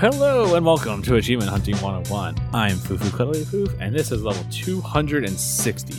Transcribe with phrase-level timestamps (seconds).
[0.00, 2.34] Hello and welcome to Achievement Hunting 101.
[2.54, 5.94] I'm FuFu Cuddily Poof, and this is level 260.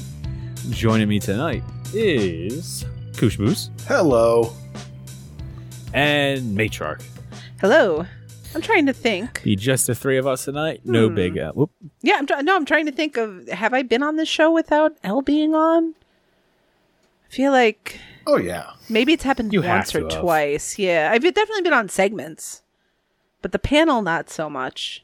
[0.71, 1.61] Joining me tonight
[1.93, 4.53] is Kushboos Hello.
[5.93, 7.03] and Matrarch.
[7.59, 8.05] Hello.
[8.55, 9.43] I'm trying to think.
[9.43, 10.81] Be just the three of us tonight.
[10.84, 11.15] No Hmm.
[11.15, 11.38] big.
[11.38, 11.70] Uh, whoop.
[12.02, 12.43] Yeah, I'm trying.
[12.45, 13.48] No, I'm trying to think of.
[13.49, 15.93] Have I been on this show without Ell being on?
[17.29, 18.71] I feel like Oh yeah.
[18.90, 20.20] maybe it's happened You have once or have.
[20.21, 20.77] twice.
[20.79, 22.62] Yeah, I've definitely been on segments,
[23.41, 25.04] but the panel not so much.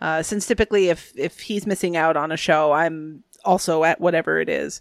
[0.00, 4.40] Uh, since typically, if if he's missing out on a show, I'm also at whatever
[4.40, 4.80] it is.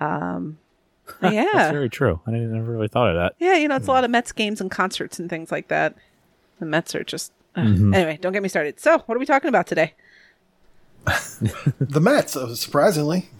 [0.00, 0.58] Um,
[1.22, 2.20] yeah, That's very true.
[2.26, 3.34] I didn't never really thought of that.
[3.38, 3.54] yeah.
[3.56, 5.94] You know, it's a lot of Mets games and concerts and things like that.
[6.58, 7.32] The Mets are just.
[7.56, 7.64] ugh.
[7.66, 7.94] Mm-hmm.
[7.94, 8.78] Anyway, don't get me started.
[8.80, 9.94] So, what are we talking about today?
[11.80, 13.30] The Mets, uh, surprisingly.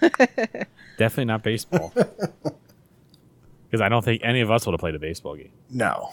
[0.00, 1.92] Definitely not baseball.
[1.94, 5.50] Because I don't think any of us would have played a baseball game.
[5.68, 6.10] No.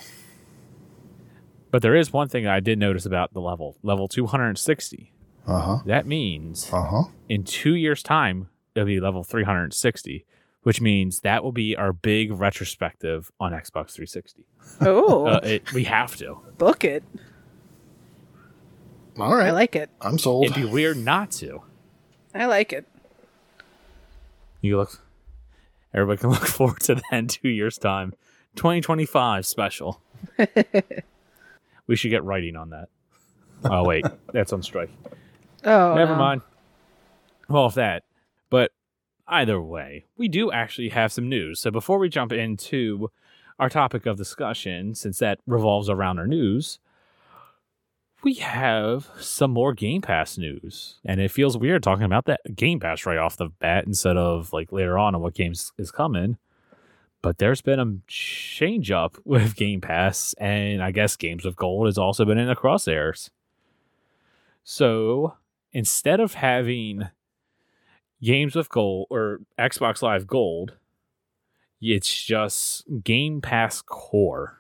[1.72, 5.14] But there is one thing I did notice about the level level 260.
[5.48, 5.78] Uh huh.
[5.86, 7.03] That means Uh huh.
[7.28, 10.26] in two years' time, it'll be level 360,
[10.64, 14.45] which means that will be our big retrospective on Xbox 360.
[14.81, 16.39] Oh, Uh, it, we have to.
[16.58, 17.03] book it.
[19.20, 19.48] All right.
[19.48, 19.89] I like it.
[20.02, 20.45] I'm sold.
[20.45, 21.61] It'd be weird not to.
[22.33, 22.88] I like it.
[24.61, 25.02] You look.
[25.94, 28.14] Everybody can look forward to that in two years' time.
[28.56, 30.02] 2025 special.
[31.90, 32.88] we should get writing on that.
[33.66, 34.92] Oh wait, that's on strike.
[35.66, 36.20] Oh, Never no.
[36.20, 36.42] mind.
[37.50, 38.04] Well, if that.
[38.50, 38.72] But
[39.28, 41.60] either way, we do actually have some news.
[41.60, 43.10] So before we jump into
[43.58, 46.80] our topic of discussion, since that revolves around our news,
[48.23, 51.00] we have some more Game Pass news.
[51.04, 54.54] And it feels weird talking about that Game Pass right off the bat instead of
[54.54, 56.38] like later on on what games is coming.
[57.22, 61.88] But there's been a change up with Game Pass, and I guess Games with Gold
[61.88, 63.30] has also been in the crosshairs.
[64.64, 65.36] So
[65.72, 67.10] instead of having
[68.22, 70.74] games with gold or Xbox Live Gold,
[71.82, 74.58] it's just Game Pass Core.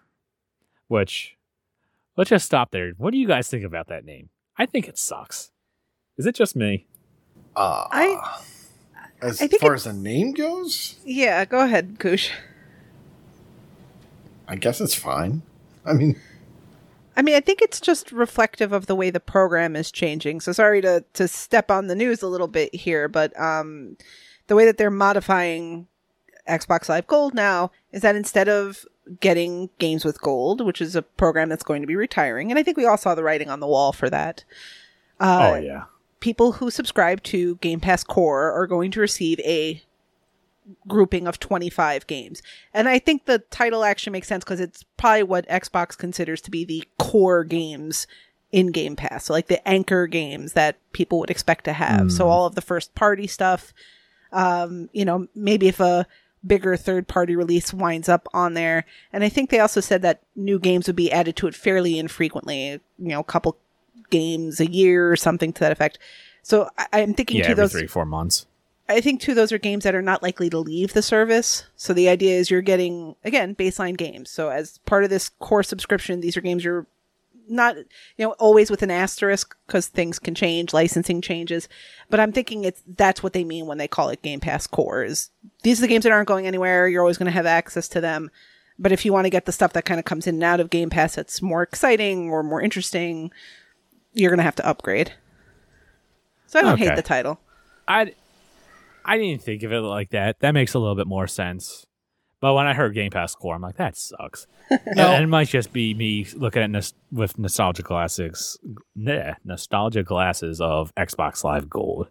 [0.87, 1.37] Which
[2.17, 2.91] let's just stop there.
[2.97, 4.29] What do you guys think about that name?
[4.57, 5.51] I think it sucks.
[6.17, 6.87] Is it just me?
[7.55, 8.39] Uh, I-
[9.21, 12.29] as I far as the name goes, Yeah, go ahead, Koosh.
[14.49, 15.43] I guess it's fine.
[15.85, 16.19] I mean,
[17.15, 20.41] I mean, I think it's just reflective of the way the program is changing.
[20.41, 23.95] So sorry to to step on the news a little bit here, but um,
[24.47, 25.87] the way that they're modifying
[26.47, 28.85] Xbox Live Gold now is that instead of
[29.19, 32.63] getting games with gold, which is a program that's going to be retiring, and I
[32.63, 34.43] think we all saw the writing on the wall for that.
[35.19, 35.83] Uh, oh yeah.
[36.21, 39.83] people who subscribe to Game Pass Core are going to receive a
[40.87, 42.41] grouping of 25 games.
[42.73, 46.51] And I think the title actually makes sense because it's probably what Xbox considers to
[46.51, 48.07] be the core games
[48.51, 49.25] in Game Pass.
[49.25, 52.11] So, like the anchor games that people would expect to have.
[52.11, 53.73] So, all of the first party stuff.
[54.31, 56.05] Um, you know, maybe if a
[56.45, 58.85] bigger third party release winds up on there.
[59.11, 61.99] And I think they also said that new games would be added to it fairly
[61.99, 63.57] infrequently, you know, a couple
[64.09, 65.99] games a year or something to that effect.
[66.41, 68.47] So I, I'm thinking Yeah, every those three, four months.
[68.89, 71.63] I think too those are games that are not likely to leave the service.
[71.75, 74.29] So the idea is you're getting again baseline games.
[74.31, 76.87] So as part of this core subscription, these are games you're
[77.51, 77.85] not you
[78.19, 81.69] know always with an asterisk because things can change, licensing changes.
[82.09, 85.03] But I'm thinking it's that's what they mean when they call it Game Pass Core.
[85.03, 85.29] Is
[85.63, 86.87] these are the games that aren't going anywhere.
[86.87, 88.31] You're always going to have access to them.
[88.81, 90.59] But if you want to get the stuff that kind of comes in and out
[90.59, 93.31] of Game Pass that's more exciting or more interesting,
[94.13, 95.13] you're going to have to upgrade.
[96.47, 96.85] So I don't Okay.
[96.85, 97.39] hate the title.
[97.87, 98.13] I
[99.09, 100.39] I didn't think of it like that.
[100.41, 101.87] That makes a little bit more sense.
[102.41, 104.45] But when I heard Game Pass Core, I'm like, that sucks.
[104.95, 105.07] no.
[105.07, 108.59] And it might just be me looking at nos- with nostalgia glasses,
[108.95, 112.07] nah, nostalgia glasses of Xbox Live Gold.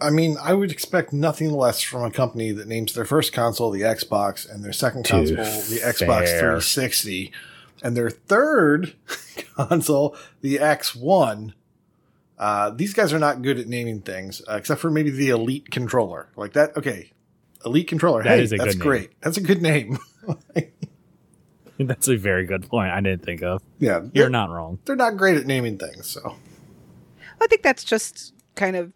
[0.00, 3.70] I mean, I would expect nothing less from a company that names their first console
[3.70, 6.40] the Xbox and their second Too console the Xbox fair.
[6.40, 7.30] 360
[7.82, 8.94] and their third
[9.56, 11.52] console the X1.
[12.38, 15.70] Uh, these guys are not good at naming things, uh, except for maybe the Elite
[15.70, 16.28] controller.
[16.36, 17.12] Like that, okay.
[17.64, 18.22] Elite controller.
[18.22, 18.86] That hey, is a that's good name.
[18.88, 19.20] great.
[19.20, 19.98] That's a good name.
[21.80, 22.90] That's a very good point.
[22.90, 23.62] I didn't think of.
[23.78, 24.80] yeah, You're they're, not wrong.
[24.84, 26.10] they're not great at naming things.
[26.10, 26.34] So
[27.40, 28.92] I think that's just kind of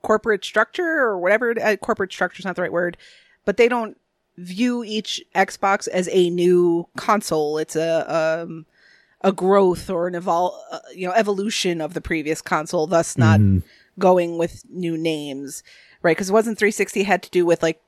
[0.00, 1.54] corporate structure or whatever.
[1.62, 2.96] Uh, corporate structure is not the right word,
[3.44, 3.98] but they don't
[4.38, 7.58] view each Xbox as a new console.
[7.58, 8.64] It's a um,
[9.22, 13.40] a growth or an evol- uh, you know evolution of the previous console, thus not
[13.40, 13.62] Mhm.
[13.98, 15.62] going with new names,
[16.02, 16.16] right?
[16.16, 17.80] Because it wasn't 360 had to do with like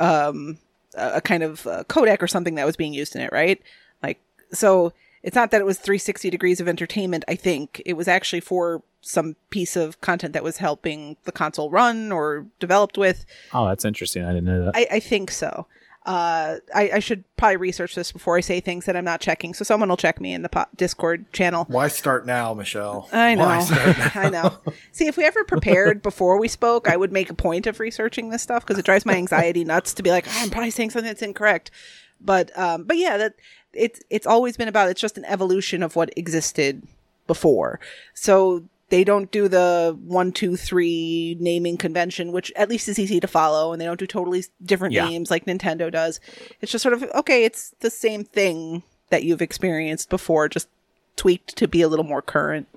[0.00, 0.58] um
[0.96, 3.60] a a kind of uh, codec or something that was being used in it, right?
[4.02, 4.20] Like
[4.52, 4.92] so
[5.22, 7.24] it's not that it was 360 degrees of entertainment.
[7.26, 11.70] I think it was actually for some piece of content that was helping the console
[11.70, 13.24] run or developed with.
[13.52, 14.24] Oh, that's interesting.
[14.24, 14.76] I didn't know that.
[14.76, 15.66] I, I think so.
[16.06, 19.52] Uh, I, I should probably research this before I say things that I'm not checking.
[19.54, 21.64] So someone will check me in the po- Discord channel.
[21.68, 23.08] Why start now, Michelle?
[23.12, 23.44] I know.
[23.44, 24.10] Why start now?
[24.14, 24.58] I know.
[24.92, 28.30] See, if we ever prepared before we spoke, I would make a point of researching
[28.30, 30.90] this stuff because it drives my anxiety nuts to be like, "Oh, I'm probably saying
[30.90, 31.72] something that's incorrect.
[32.20, 33.34] But, um, but yeah, that
[33.72, 34.88] it's it's always been about.
[34.88, 36.86] It's just an evolution of what existed
[37.26, 37.80] before.
[38.14, 43.18] So they don't do the one, two, three naming convention, which at least is easy
[43.20, 45.08] to follow, and they don't do totally different Yeah.
[45.08, 46.20] names like Nintendo does.
[46.60, 47.44] It's just sort of okay.
[47.44, 50.68] It's the same thing that you've experienced before, just
[51.16, 52.68] tweaked to be a little more current.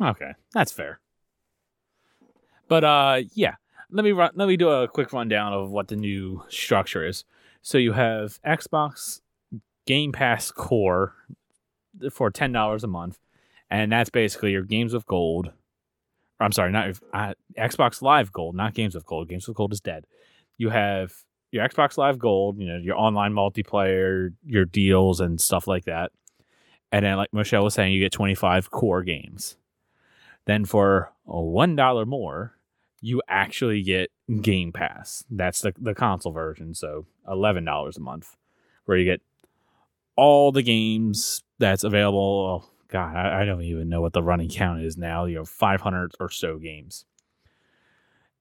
[0.00, 1.00] Okay, that's fair.
[2.68, 3.54] But uh, yeah,
[3.90, 4.30] let me run.
[4.34, 7.24] Let me do a quick rundown of what the new structure is.
[7.62, 9.20] So you have Xbox
[9.86, 11.14] Game Pass Core
[12.12, 13.18] for ten dollars a month,
[13.70, 15.48] and that's basically your Games of Gold.
[16.40, 19.28] or, I'm sorry, not uh, Xbox Live Gold, not Games of Gold.
[19.28, 20.06] Games of Gold is dead.
[20.58, 21.12] You have
[21.50, 26.12] your Xbox Live Gold, you know, your online multiplayer, your deals and stuff like that.
[26.92, 29.56] And then, like Michelle was saying, you get 25 core games.
[30.46, 32.56] Then for one dollar more,
[33.00, 34.10] you actually get
[34.40, 35.24] Game Pass.
[35.30, 38.36] That's the the console version, so eleven dollars a month,
[38.84, 39.20] where you get
[40.16, 42.64] all the games that's available.
[42.64, 45.24] Oh, God, I, I don't even know what the running count is now.
[45.24, 47.04] You five hundred or so games,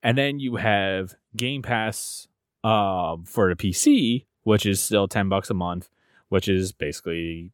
[0.03, 2.27] and then you have Game Pass
[2.63, 5.89] uh, for the PC, which is still ten bucks a month,
[6.29, 7.51] which is basically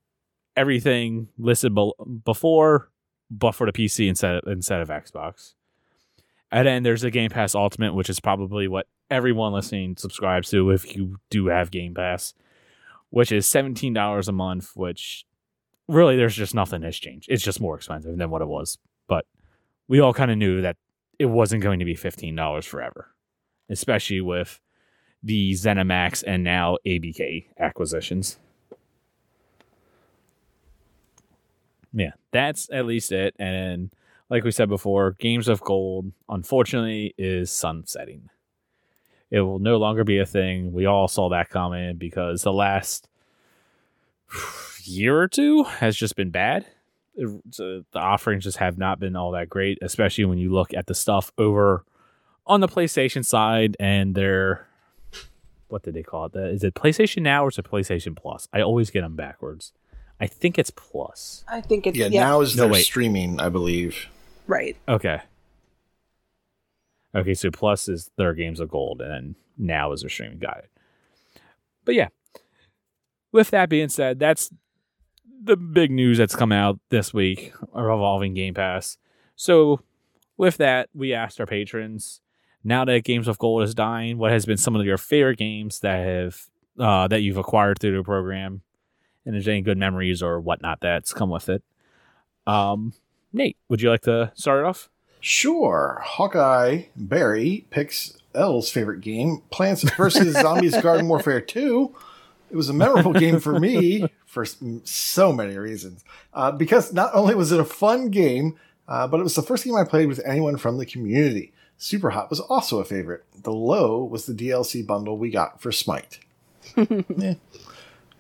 [0.55, 1.93] everything listed be-
[2.25, 2.89] before
[3.31, 5.53] but for the PC instead of, instead of Xbox.
[6.51, 10.69] And then there's the Game Pass Ultimate, which is probably what everyone listening subscribes to
[10.71, 12.33] if you do have Game Pass,
[13.09, 14.71] which is seventeen dollars a month.
[14.75, 15.25] Which
[15.91, 17.27] really, there's just nothing has changed.
[17.29, 18.77] It's just more expensive than what it was.
[19.07, 19.25] But
[19.88, 20.77] we all kind of knew that
[21.19, 23.13] it wasn't going to be fifteen dollars forever,
[23.69, 24.59] especially with
[25.23, 28.38] the ZeniMax and now ABK acquisitions.
[31.93, 33.35] Yeah, that's at least it.
[33.38, 33.91] And
[34.29, 38.29] like we said before, Games of Gold, unfortunately, is sunsetting.
[39.29, 40.71] It will no longer be a thing.
[40.73, 43.09] We all saw that coming because the last
[44.85, 46.63] year or two has just been bad.
[47.19, 50.51] Uh, it- the the offerings just have not been all that great, especially when you
[50.51, 51.83] look at the stuff over
[52.47, 54.67] on the PlayStation side and their
[55.67, 56.33] what did they call it?
[56.33, 58.47] The- it PlayStation Now or is it PlayStation Plus?
[58.53, 59.71] I always get them backwards.
[60.19, 61.43] I think it's Plus.
[61.47, 62.83] I think it's Yeah, yeah, now is No, their wait.
[62.85, 64.07] streaming, I believe.
[64.47, 64.75] right.
[64.87, 65.21] Okay.
[67.13, 70.39] Okay, so plus is their games of gold, and then now is their streaming.
[70.39, 70.69] Got it.
[71.83, 72.07] But yeah,
[73.33, 74.49] with that being said, that's
[75.43, 78.97] the big news that's come out this week revolving Game Pass.
[79.35, 79.81] So
[80.38, 82.21] with that, we asked our patrons,
[82.63, 85.79] now that Games of Gold is dying, what has been some of your favorite games
[85.79, 86.47] that have
[86.79, 88.61] uh, that you've acquired through the program,
[89.25, 91.63] and there's any good memories or whatnot that's come with it.
[92.48, 92.93] Um,
[93.33, 94.89] Nate, would you like to start it off?
[95.19, 96.01] Sure.
[96.03, 100.33] Hawkeye Barry picks Ell's favorite game, Plants vs.
[100.33, 101.95] Zombies Garden Warfare 2.
[102.50, 104.45] It was a memorable game for me for
[104.85, 106.05] so many reasons.
[106.33, 108.55] Uh, because not only was it a fun game,
[108.88, 111.51] uh, but it was the first game I played with anyone from the community.
[111.77, 113.25] Super Hot was also a favorite.
[113.43, 116.19] The low was the DLC bundle we got for Smite.
[116.77, 117.33] Yeah.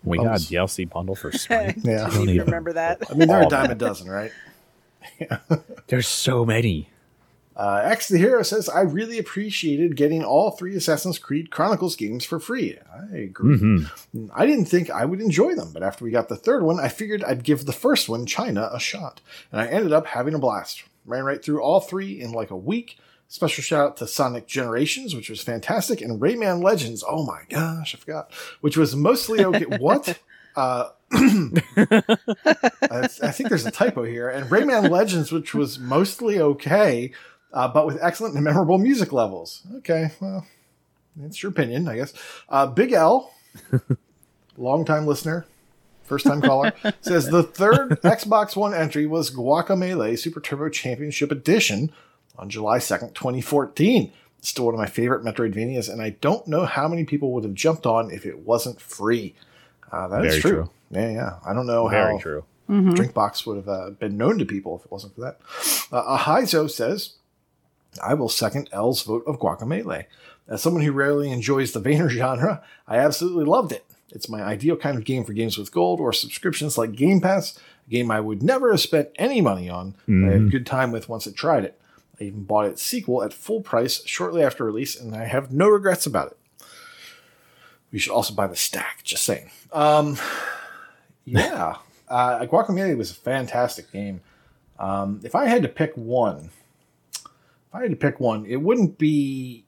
[0.03, 1.77] We got a s- DLC bundle for Smite.
[1.83, 2.05] Yeah.
[2.05, 3.03] I don't don't even- remember that.
[3.09, 4.31] I mean, they're a dime a dozen, right?
[5.87, 6.89] There's so many.
[7.61, 12.25] Uh, Exe the Hero says, I really appreciated getting all three Assassin's Creed Chronicles games
[12.25, 12.79] for free.
[12.91, 13.55] I agree.
[13.55, 13.83] hmm
[14.33, 16.87] I didn't think I would enjoy them, but after we got the third one, I
[16.87, 19.21] figured I'd give the first one, China, a shot.
[19.51, 20.81] And I ended up having a blast.
[21.05, 22.97] Ran right through all three in like a week.
[23.27, 27.03] Special shout out to Sonic Generations, which was fantastic, and Rayman Legends.
[27.07, 28.33] Oh my gosh, I forgot.
[28.61, 29.65] Which was mostly okay.
[29.77, 30.17] what?
[30.55, 31.59] Uh, I,
[32.89, 34.29] I think there's a typo here.
[34.29, 37.11] And Rayman Legends, which was mostly okay,
[37.53, 39.61] uh, but with excellent and memorable music levels.
[39.77, 40.45] Okay, well,
[41.23, 42.13] it's your opinion, I guess.
[42.49, 43.33] Uh, Big Ell,
[44.57, 45.45] longtime listener,
[46.03, 51.91] first time caller, says the third Xbox One entry was Guacamelee Super Turbo Championship Edition
[52.37, 54.11] on July 2nd, 2014.
[54.43, 57.53] Still one of my favorite Metroidvanias, and I don't know how many people would have
[57.53, 59.35] jumped on if it wasn't free.
[59.91, 60.51] Uh, that is Very true.
[60.63, 60.69] true.
[60.89, 61.39] Yeah, yeah.
[61.45, 62.43] I don't know Very how true.
[62.67, 65.39] Drinkbox would have uh, been known to people if it wasn't for that.
[65.91, 67.15] Uh, Ahizo says,
[68.01, 70.05] I will second Ell's vote of Guacamelee.
[70.47, 73.85] As someone who rarely enjoys the Veiner genre, I absolutely loved it.
[74.11, 77.57] It's my ideal kind of game for games with gold or subscriptions like Game Pass,
[77.87, 80.65] a game I would never have spent any money on, but I had a good
[80.65, 81.79] time with once I tried it.
[82.19, 85.69] I even bought its sequel at full price shortly after release, and I have no
[85.69, 86.65] regrets about it.
[87.91, 89.49] We should also buy the stack, just saying.
[89.71, 90.17] Um,
[91.25, 91.77] yeah,
[92.09, 94.21] uh, Guacamelee was a fantastic game.
[94.77, 96.49] Um, if I had to pick one,
[97.71, 99.65] if I had to pick one, it wouldn't be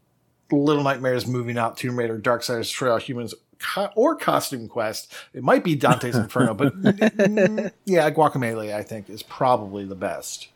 [0.52, 5.12] Little Nightmares, Moving Out, Tomb Raider, Darksiders, Destroy All Humans, co- or Costume Quest.
[5.34, 10.50] It might be Dante's Inferno, but mm, yeah, Guacamelee I think is probably the best.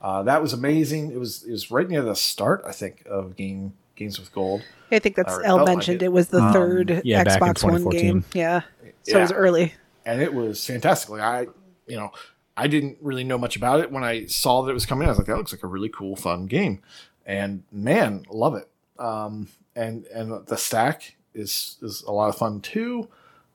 [0.00, 1.10] Uh, that was amazing.
[1.12, 4.62] It was it was right near the start, I think, of game games with gold.
[4.90, 6.02] I think that's Or it Ell felt like mentioned.
[6.02, 6.06] it.
[6.06, 6.12] it.
[6.12, 8.24] was the Um, third yeah, Xbox One game.
[8.32, 8.62] Yeah,
[9.02, 9.74] so it was early.
[10.06, 11.10] and it was fantastic.
[11.10, 11.40] Like I,
[11.86, 12.10] you know,
[12.58, 15.06] I didn't really know much about it when I saw that it was coming.
[15.06, 16.82] I was like, that looks like a really cool, fun game,
[17.24, 18.68] and man, love it.
[18.98, 23.08] Um, and and the stack is is a lot of fun too.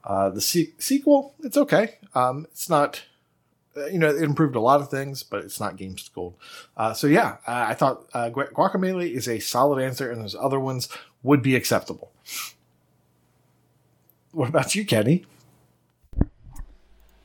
[0.06, 1.98] Uh, the se- sequel, it's okay.
[2.16, 3.04] Um, it's not,
[3.76, 6.36] uh, you know, it improved a lot of things, but it's not games gold.
[6.78, 10.60] Uh, so yeah, I thought uh, Gu- Guacamelee is a solid answer, and those other
[10.60, 10.88] ones
[11.24, 12.12] would be acceptable.
[14.32, 15.26] What about you, Kenny?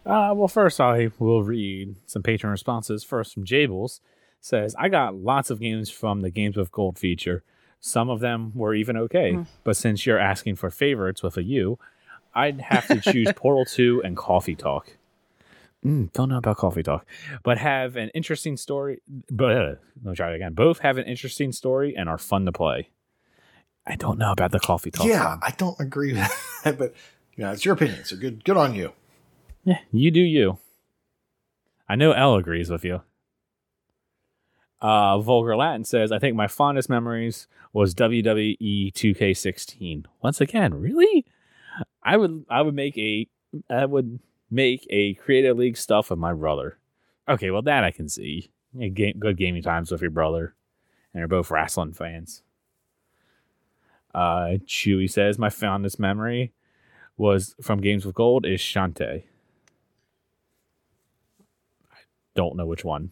[0.08, 3.04] Uh, well, first I will read some patron responses.
[3.04, 4.00] First from Jables
[4.40, 7.44] says, I got lots of games from the Games with Gold feature.
[7.78, 11.78] Some of them were even okay, but since you're asking for favorites with a U,
[12.34, 14.96] I'd have to choose Portal 2 and Coffee Talk.
[15.84, 17.06] Mm, don't know about Coffee Talk,
[17.44, 19.00] but have an interesting story.
[19.30, 20.54] But uh, let me try it again.
[20.54, 22.90] Both have an interesting story and are fun to play.
[23.86, 25.06] I don't know about the Coffee Talk.
[25.06, 25.38] Yeah, one.
[25.42, 26.94] I don't agree with that, but
[27.36, 28.92] you know, it's your opinion, so good good on you.
[29.68, 30.56] Yeah, you do you.
[31.90, 33.02] I know Elle agrees with you.
[34.80, 40.06] Uh, Vulgar Latin says, I think my fondest memories was WWE 2K16.
[40.22, 41.26] Once again, really?
[42.02, 43.28] I would I would make a
[43.68, 44.20] I would
[44.50, 46.78] make a creative league stuff with my brother.
[47.28, 48.50] Okay, well that I can see.
[48.72, 50.54] Yeah, game, good gaming times with your brother.
[51.12, 52.42] And they're both wrestling fans.
[54.14, 56.54] Uh Chewy says, my fondest memory
[57.18, 59.24] was from Games with Gold is Shantae.
[61.90, 61.96] I
[62.40, 63.10] don't know which one.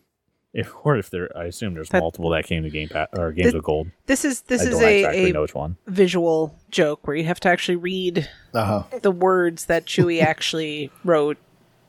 [0.54, 3.32] If or if there I assume there's That- multiple that came to Game Pass or
[3.32, 3.88] Games Th- with Gold.
[4.06, 5.76] This is this I is a, exactly a one.
[5.86, 8.98] visual joke where you have to actually read Uh huh.
[9.02, 11.36] the words that Chewie actually wrote.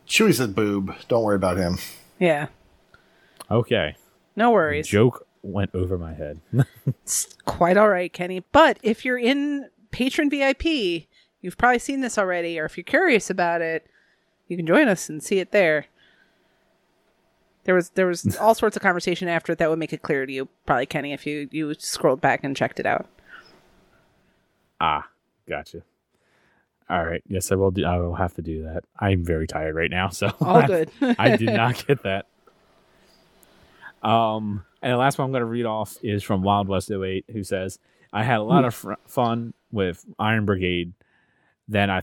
[0.07, 0.93] Chewy said boob.
[1.07, 1.77] Don't worry about him.
[2.19, 2.47] Yeah,
[3.51, 3.95] Okay.
[4.35, 4.87] no worries.
[4.87, 6.41] Joke went over my head.
[7.03, 8.39] It's quite all right, Kenny.
[8.51, 10.65] But if you're in patron VIP,
[11.41, 13.87] you've probably seen this already, or if you're curious about it,
[14.47, 15.85] you can join us and see it there.
[17.67, 20.25] There was there was all sorts of conversation after it that would make it clear
[20.25, 23.05] to you, probably Kenny, if you you scrolled back and checked it out.
[24.79, 25.07] ah,
[25.49, 25.81] gotcha.
[26.89, 27.21] All right.
[27.27, 28.85] Yes, I will do I will have to do that.
[28.97, 30.89] I'm very tired right now, so All good.
[31.19, 32.27] I did not get that.
[34.01, 37.25] Um, and the last one I'm going to read off is from Wild West 08,
[37.33, 37.79] who says,
[38.13, 40.93] I had a lot of fr- fun with Iron Brigade
[41.67, 42.01] than I.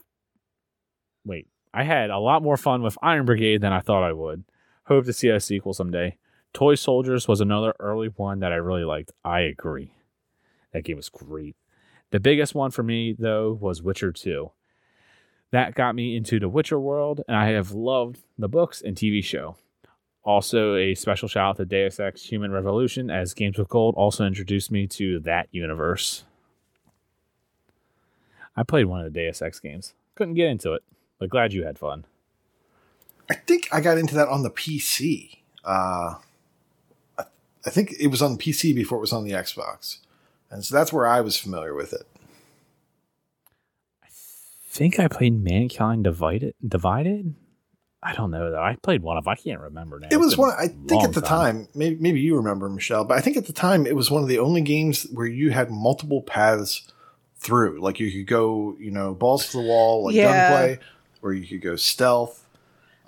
[1.24, 4.44] Wait, I had a lot more fun with Iron Brigade than I thought I would.
[4.86, 6.16] Hope to see a sequel someday.
[6.52, 9.12] Toy Soldiers was another early one that I really liked.
[9.24, 9.92] I agree.
[10.72, 11.56] That game was great.
[12.10, 14.50] The biggest one for me, though, was Witcher 2
[15.54, 19.22] that got me into the Witcher world, and I have loved the books and TV
[19.22, 19.56] show.
[20.24, 24.26] Also, a special shout out to Deus Ex Human Revolution, as Games of Gold also
[24.26, 26.24] introduced me to that universe.
[28.56, 29.94] I played one of the Deus Ex games.
[30.16, 30.82] Couldn't get into it,
[31.20, 32.04] but glad you had fun.
[33.30, 35.38] I think I got into that on the PC.
[35.64, 36.16] Uh,
[37.18, 37.24] I,
[37.64, 39.98] I think it was on the PC before it was on the Xbox,
[40.50, 42.06] and so that's where I was familiar with it.
[44.02, 44.08] I
[44.70, 46.54] think I played Mankind Divided.
[46.66, 47.34] Divided?
[48.02, 48.60] I don't know though.
[48.62, 49.26] I played one of.
[49.26, 50.08] I can't remember now.
[50.10, 50.52] It was one.
[50.58, 53.54] I think at the time, maybe maybe you remember Michelle, but I think at the
[53.54, 56.82] time it was one of the only games where you had multiple paths
[57.38, 57.80] through.
[57.80, 60.50] Like you could go, you know, balls to the wall, like Yeah.
[60.50, 60.78] gunplay,
[61.22, 62.43] or you could go stealth.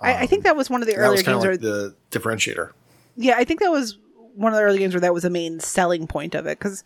[0.01, 2.71] I, I think that was one of the Um, earlier games of where the differentiator.
[3.15, 3.97] Yeah, I think that was
[4.35, 6.83] one of the early games where that was a main selling point of it because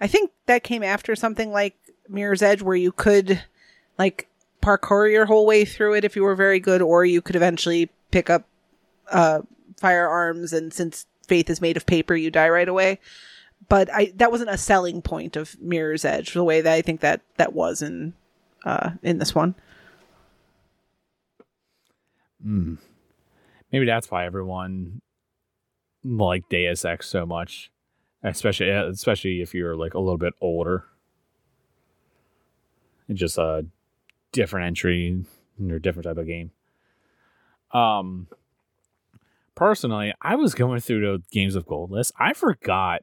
[0.00, 1.74] I think that came after something like
[2.08, 3.42] Mirror's Edge, where you could
[3.98, 4.28] like
[4.60, 7.90] parkour your whole way through it if you were very good, or you could eventually
[8.10, 8.44] pick up
[9.10, 9.40] uh,
[9.78, 12.98] firearms, and since Faith is made of paper, you die right away.
[13.68, 17.00] But I that wasn't a selling point of Mirror's Edge the way that I think
[17.00, 18.12] that that was in
[18.64, 19.54] uh, in this one.
[22.46, 22.78] Mm.
[23.72, 25.00] Maybe that's why everyone
[26.04, 27.70] like Deus Ex so much,
[28.22, 30.84] especially especially if you're like a little bit older.
[33.08, 33.66] It just a
[34.32, 35.24] different entry
[35.70, 36.50] or different type of game.
[37.72, 38.28] Um,
[39.54, 42.12] personally, I was going through the games of gold list.
[42.18, 43.02] I forgot,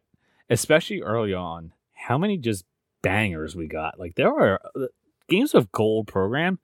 [0.50, 2.66] especially early on, how many just
[3.02, 4.00] bangers we got.
[4.00, 4.88] Like there were uh,
[5.28, 6.60] games of gold program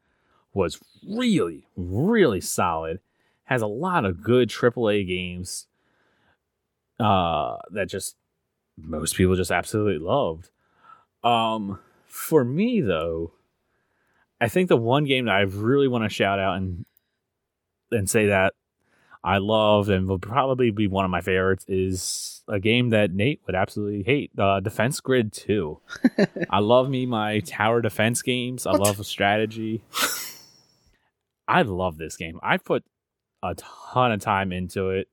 [0.55, 2.99] was really, really solid.
[3.43, 5.67] Has a lot of good AAA games
[6.99, 8.15] uh, that just
[8.77, 10.49] most people just absolutely loved.
[11.23, 13.33] Um, for me though,
[14.41, 16.85] I think the one game that I really want to shout out and
[17.91, 18.53] and say that
[19.23, 23.41] I love and will probably be one of my favorites is a game that Nate
[23.47, 25.79] would absolutely hate, uh, Defense Grid 2.
[26.49, 28.67] I love me my tower defense games.
[28.67, 29.81] I love strategy.
[31.47, 32.39] I love this game.
[32.41, 32.83] I put
[33.43, 35.07] a ton of time into it.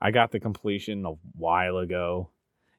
[0.00, 2.30] I got the completion a while ago.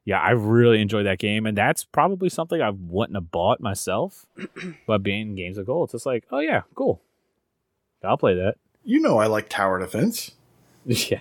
[0.04, 4.26] Yeah, I really enjoyed that game, and that's probably something I wouldn't have bought myself.
[4.86, 7.00] but being games of gold, it's just like, oh yeah, cool.
[8.02, 8.56] I'll play that.
[8.84, 10.32] You know I like tower defense.
[10.84, 11.20] Yeah.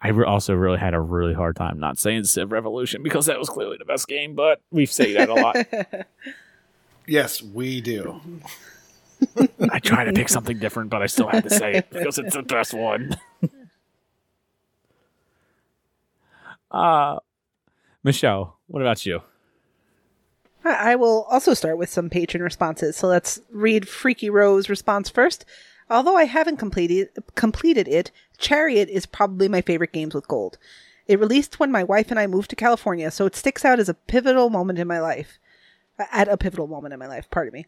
[0.00, 3.38] I re- also really had a really hard time not saying Civ Revolution because that
[3.38, 5.56] was clearly the best game, but we say that a lot.
[7.08, 8.20] Yes, we do.
[9.72, 12.34] I try to pick something different, but I still had to say it because it's
[12.34, 13.16] the best one.
[16.70, 17.18] uh
[18.04, 19.22] Michelle, what about you?
[20.64, 22.94] I I will also start with some patron responses.
[22.94, 25.46] So let's read Freaky Rose response first.
[25.90, 30.58] Although I haven't completed completed it, Chariot is probably my favorite games with gold.
[31.06, 33.88] It released when my wife and I moved to California, so it sticks out as
[33.88, 35.38] a pivotal moment in my life.
[36.12, 37.66] At a pivotal moment in my life, pardon me.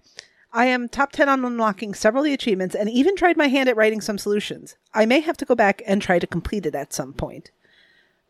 [0.52, 3.68] I am top 10 on unlocking several of the achievements and even tried my hand
[3.68, 4.76] at writing some solutions.
[4.92, 7.50] I may have to go back and try to complete it at some point.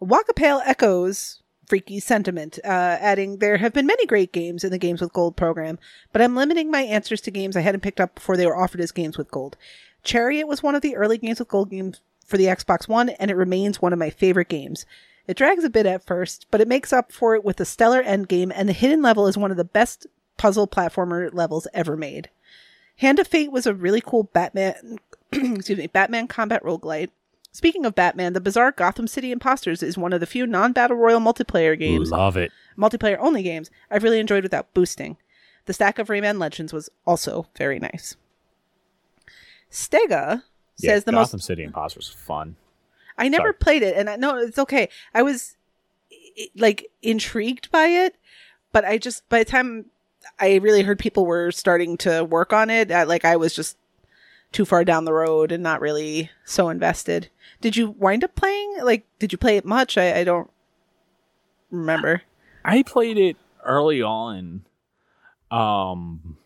[0.01, 2.69] Wakapale echoes freaky sentiment, uh,
[3.01, 5.79] adding, There have been many great games in the Games with Gold program,
[6.13, 8.81] but I'm limiting my answers to games I hadn't picked up before they were offered
[8.81, 9.57] as Games with Gold.
[10.03, 13.31] Chariot was one of the early Games with Gold games for the Xbox One, and
[13.31, 14.87] it remains one of my favorite games.
[15.27, 18.03] It drags a bit at first, but it makes up for it with a stellar
[18.03, 20.07] endgame, and the hidden level is one of the best
[20.39, 22.31] puzzle platformer levels ever made.
[22.97, 24.99] Hand of Fate was a really cool Batman,
[25.33, 27.11] excuse me, Batman combat roguelite.
[27.53, 31.21] Speaking of Batman, the bizarre Gotham City Imposters is one of the few non-battle royal
[31.21, 32.53] multiplayer games, Love it.
[32.79, 35.17] multiplayer only games I've really enjoyed without boosting.
[35.67, 38.17] The stack of Rayman Legends was also very nice.
[39.71, 40.43] Stega
[40.83, 42.57] Yeah, says the Gotham most City Imposters is fun.
[43.19, 43.55] I never Sorry.
[43.55, 44.89] played it, and I no, it's okay.
[45.15, 45.57] I was
[46.57, 48.17] like intrigued by it,
[48.73, 49.87] but I just by the time
[50.39, 53.77] I really heard people were starting to work on it, I, like I was just
[54.53, 57.29] too far down the road and not really so invested.
[57.61, 58.79] Did you wind up playing?
[58.83, 59.99] Like, did you play it much?
[59.99, 60.51] I, I don't
[61.71, 62.23] remember.
[62.65, 64.65] I played it early on.
[65.51, 66.37] Um,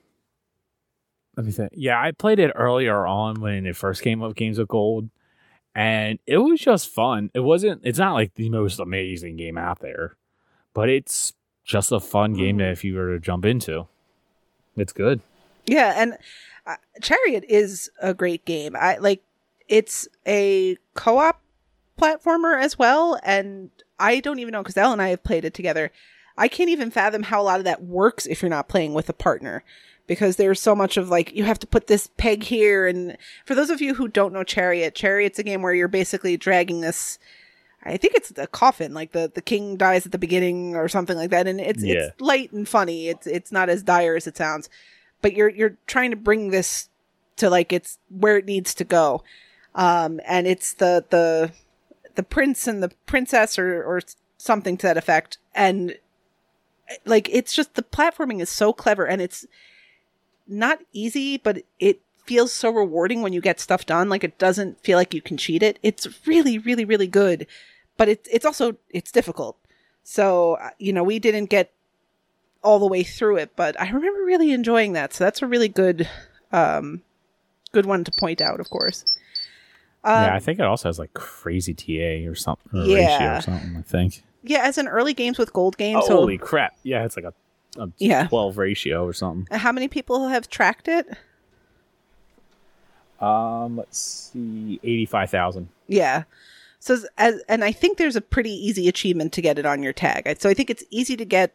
[1.36, 1.72] let me think.
[1.74, 5.08] Yeah, I played it earlier on when it first came up, Games of Gold,
[5.74, 7.30] and it was just fun.
[7.34, 7.82] It wasn't.
[7.84, 10.16] It's not like the most amazing game out there,
[10.72, 11.32] but it's
[11.64, 13.86] just a fun game that if you were to jump into,
[14.76, 15.20] it's good.
[15.66, 16.18] Yeah, and
[16.66, 18.76] uh, Chariot is a great game.
[18.76, 19.22] I like
[19.68, 21.40] it's a co-op
[22.00, 25.54] platformer as well, and I don't even know because Ell and I have played it
[25.54, 25.90] together.
[26.36, 29.08] I can't even fathom how a lot of that works if you're not playing with
[29.08, 29.62] a partner
[30.06, 32.86] because there's so much of like you have to put this peg here.
[32.86, 36.36] And for those of you who don't know chariot chariot's a game where you're basically
[36.36, 37.18] dragging this
[37.86, 41.16] i think it's a coffin like the the king dies at the beginning or something
[41.16, 41.46] like that.
[41.46, 41.94] And it's Yeah.
[42.08, 43.08] it's light and funny.
[43.08, 44.68] It's it's not as dire as it sounds
[45.20, 46.88] but you're you're trying to bring this
[47.36, 49.22] to like it's where it needs to go.
[49.74, 51.52] Um and it's the the
[52.14, 54.00] the prince and the princess or or
[54.38, 55.38] something to that effect.
[55.54, 55.96] And
[57.04, 59.46] like it's just the platforming is so clever and it's
[60.46, 64.80] not easy but it feels so rewarding when you get stuff done like it doesn't
[64.82, 67.46] feel like you can cheat it it's really really really good
[67.96, 69.56] but it's it's also it's difficult
[70.02, 71.72] so uh, you know we didn't get
[72.62, 75.68] all the way through it but i remember really enjoying that so that's a really
[75.68, 76.08] good
[76.52, 77.02] um
[77.72, 79.04] good one to point out of course
[80.06, 82.96] um, yeah, I think it also has like crazy TA or something, or Yeah.
[82.96, 83.74] ratio or something.
[83.78, 84.22] I think.
[84.42, 86.74] yeah as an early games with gold game so Holy crap!
[86.82, 87.32] Yeah, it's like a,
[87.76, 88.26] a Yeah.
[88.28, 89.46] twelve ratio or something.
[89.58, 91.06] how many people have tracked it
[93.20, 93.98] Um, let's
[94.32, 95.68] see, eighty-five thousand.
[95.88, 96.24] Yeah.
[96.80, 99.92] So as and I think there's a pretty easy achievement to get it on your
[99.94, 100.36] tag.
[100.38, 101.54] So I think it's easy to get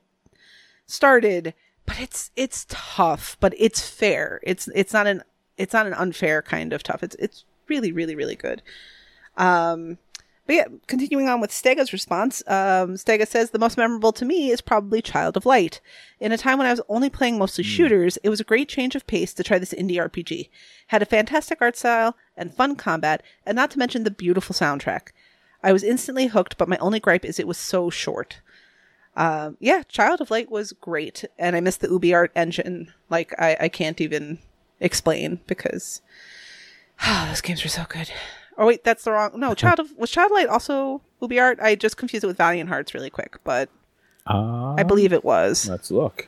[0.87, 1.53] started,
[1.85, 4.39] but it's it's tough, but it's fair.
[4.43, 5.21] It's it's not an
[5.57, 7.03] it's not an unfair kind of tough.
[7.03, 8.63] It's it's really really really good.
[9.37, 9.99] Um
[10.49, 14.49] But yeah, continuing on with Stega's response, um, Stega says the most memorable to me
[14.49, 15.79] is probably Child of Light.
[16.19, 18.95] In a time when I was only playing mostly shooters, it was a great change
[18.95, 20.49] of pace to try this indie RPG.
[20.87, 25.09] Had a fantastic art style and fun combat, and not to mention the beautiful soundtrack.
[25.61, 28.41] I was instantly hooked, but my only gripe is it was so short.
[29.15, 32.91] Um, yeah, Child of Light was great, and I miss the UbiArt engine.
[33.07, 34.39] Like I, I can't even
[34.79, 36.01] explain because
[37.27, 38.09] those games were so good.
[38.59, 39.31] Oh wait, that's the wrong.
[39.35, 41.59] No, Child of was Child of Light also UbiArt.
[41.61, 43.69] I just confused it with Valiant Hearts really quick, but
[44.27, 45.67] Uh, I believe it was.
[45.67, 46.27] Let's look.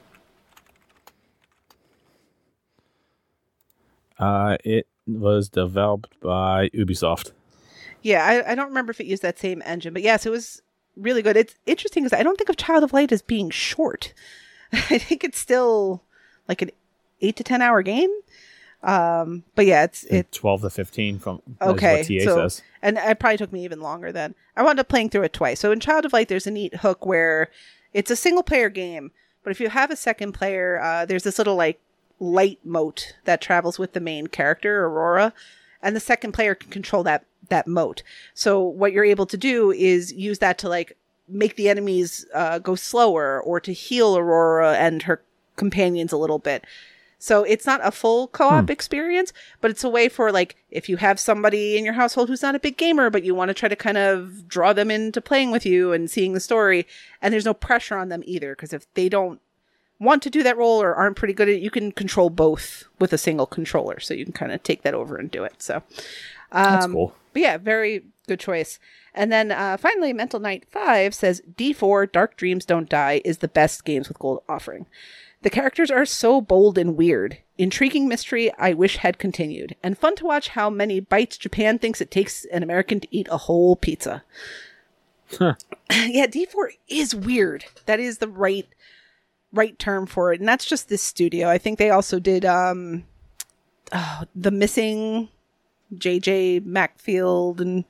[4.18, 7.32] Uh, it was developed by Ubisoft.
[8.02, 10.62] Yeah, I, I don't remember if it used that same engine, but yes, it was
[10.96, 11.36] really good.
[11.38, 14.14] It's interesting because I don't think of Child of Light as being short.
[14.74, 16.04] I think it's still
[16.48, 16.72] like an
[17.22, 18.10] eight to ten hour game.
[18.84, 20.32] Um, but yeah, it's it.
[20.32, 22.62] Twelve to fifteen from Okay, what TA so says.
[22.82, 24.34] and it probably took me even longer then.
[24.56, 25.60] I wound up playing through it twice.
[25.60, 27.50] So in Child of Light, there's a neat hook where
[27.94, 29.12] it's a single player game,
[29.44, 31.80] but if you have a second player, uh, there's this little like
[32.20, 35.34] light mote that travels with the main character, Aurora,
[35.82, 38.02] and the second player can control that that mote.
[38.34, 42.58] So what you're able to do is use that to like make the enemies uh,
[42.60, 45.22] go slower or to heal Aurora and her
[45.56, 46.66] companions a little bit.
[47.22, 49.32] So it's not a full co-op experience,
[49.62, 52.56] but it's a way for like if you have somebody in your household who's not
[52.56, 55.52] a big gamer, but you want to try to kind of draw them into playing
[55.52, 56.88] with you and seeing the story,
[57.22, 59.40] and there's no pressure on them either because if they don't
[60.00, 62.86] want to do that role or aren't pretty good at it, you can control both
[62.98, 65.62] with a single controller, so you can kind of take that over and do it.
[65.62, 65.84] So
[66.52, 67.14] That's um, cool.
[67.34, 68.80] but yeah, very good choice.
[69.14, 73.48] And then uh, finally, Mental Knight 5 says D4 Dark Dreams Don't Die is the
[73.48, 74.88] best Games with Gold offering.
[75.42, 77.40] The characters are so bold and weird.
[77.58, 79.76] Intriguing mystery I wish had continued.
[79.82, 83.28] And fun to watch how many bites Japan thinks it takes an American to eat
[83.32, 84.24] a whole pizza.
[85.38, 85.56] Huh.
[85.92, 87.66] yeah, D4 is weird.
[87.86, 88.68] That is the right
[89.54, 90.40] right term for it.
[90.40, 91.50] And that's just this studio.
[91.50, 93.06] I think they also did um
[93.92, 95.30] oh, The Missing
[95.96, 97.86] JJ Macfield and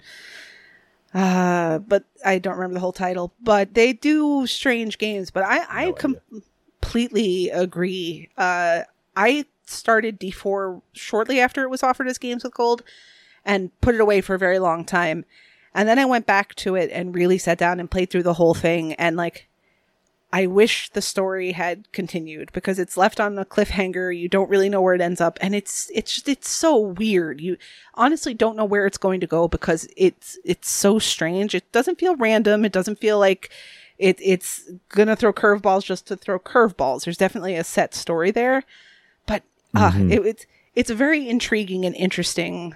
[1.14, 3.34] uh but I don't remember the whole title.
[3.42, 6.18] But they do strange games, but I I No com-
[6.82, 8.30] completely agree.
[8.38, 8.82] Uh
[9.16, 12.84] I started D4 shortly after it was offered as Games with Gold
[13.46, 15.26] and put it away for a very long time.
[15.74, 18.36] And then I went back to it and really sat down and played through the
[18.36, 19.48] whole thing and like
[20.34, 24.18] I wish the story had continued because it's left on a cliffhanger.
[24.18, 27.42] You don't really know where it ends up, and it's it's just, it's so weird.
[27.42, 27.58] You
[27.96, 31.54] honestly don't know where it's going to go because it's it's so strange.
[31.54, 32.64] It doesn't feel random.
[32.64, 33.50] It doesn't feel like
[34.02, 37.06] it it's gonna throw curveballs just to throw curveballs.
[37.06, 38.64] There's definitely a set story there,
[39.28, 39.44] but
[39.76, 42.76] uh, it, it's it's a very intriguing and interesting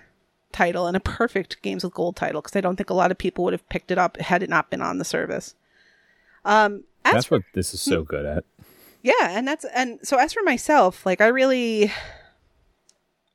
[0.51, 3.17] title and a perfect Games with Gold title because I don't think a lot of
[3.17, 5.55] people would have picked it up had it not been on the service.
[6.45, 8.45] Um, That's what this is so good at.
[9.01, 11.91] yeah, and that's and so as for myself, like I really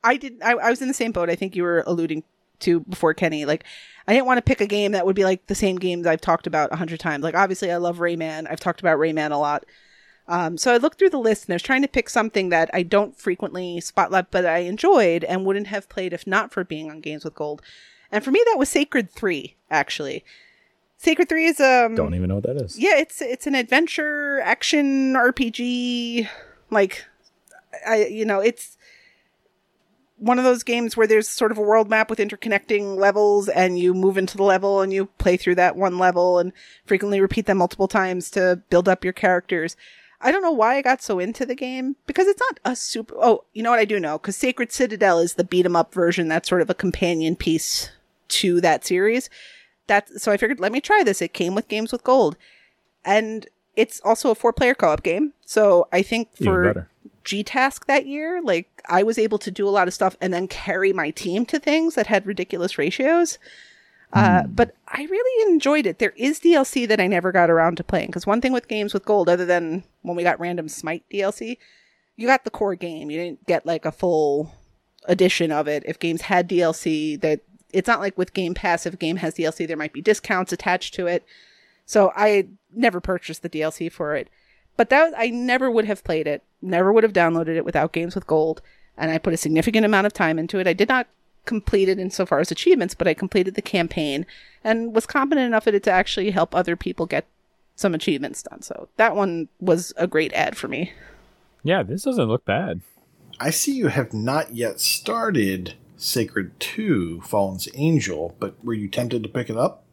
[0.05, 2.22] I did I, I was in the same boat I think you were alluding
[2.61, 3.44] to before Kenny.
[3.44, 3.64] Like
[4.07, 6.20] I didn't want to pick a game that would be like the same games I've
[6.20, 7.23] talked about a hundred times.
[7.23, 8.46] Like obviously I love Rayman.
[8.51, 9.64] I've talked about Rayman a lot.
[10.29, 12.70] Um, so I looked through the list and I was trying to pick something that
[12.73, 16.88] I don't frequently spotlight, but I enjoyed and wouldn't have played if not for being
[16.88, 17.62] on Games with Gold.
[18.12, 19.57] And for me, that was Sacred Three.
[19.70, 20.25] Actually,
[20.99, 22.79] Sacred Three is um Don't even know what that is.
[22.79, 26.29] yeah, it's it's an adventure action RPG.
[26.70, 27.07] Like,
[27.87, 28.77] I you know it's
[30.20, 33.78] one of those games where there's sort of a world map with interconnecting levels, and
[33.78, 36.52] you move into the level and you play through that one level and
[36.85, 39.76] frequently repeat them multiple times to build up your characters.
[40.20, 43.14] I don't know why I got so into the game because it's not a super.
[43.18, 44.18] Oh, you know what I do know?
[44.18, 46.28] Because Sacred Citadel is the beat 'em up version.
[46.28, 47.90] That's sort of a companion piece
[48.28, 49.30] to that series.
[49.87, 51.22] That so I figured let me try this.
[51.22, 52.37] It came with Games with Gold,
[53.02, 55.33] and it's also a four player co op game.
[55.46, 56.88] So I think for
[57.22, 57.28] better.
[57.28, 60.33] G Task that year, like I was able to do a lot of stuff and
[60.33, 63.38] then carry my team to things that had ridiculous ratios.
[64.12, 66.00] Uh, but I really enjoyed it.
[66.00, 68.92] There is DLC that I never got around to playing because one thing with games
[68.92, 71.59] with gold, other than when we got random Smite DLC,
[72.16, 73.11] you got the core game.
[73.11, 74.52] You didn't get like a full
[75.04, 75.85] edition of it.
[75.87, 77.40] If games had DLC, that
[77.72, 78.85] it's not like with Game Pass.
[78.85, 81.24] If a game has DLC, there might be discounts attached to it.
[81.87, 84.28] So I never purchased the DLC for it.
[84.76, 88.14] But that I never would have played it, never would have downloaded it without Games
[88.14, 88.62] with Gold,
[88.96, 90.66] and I put a significant amount of time into it.
[90.66, 91.06] I did not
[91.44, 94.26] complete it insofar as achievements, but I completed the campaign
[94.62, 97.26] and was competent enough at it to actually help other people get
[97.76, 98.62] some achievements done.
[98.62, 100.92] So that one was a great ad for me.
[101.62, 102.80] Yeah, this doesn't look bad.
[103.38, 109.22] I see you have not yet started Sacred 2 Fallen's Angel, but were you tempted
[109.22, 109.85] to pick it up?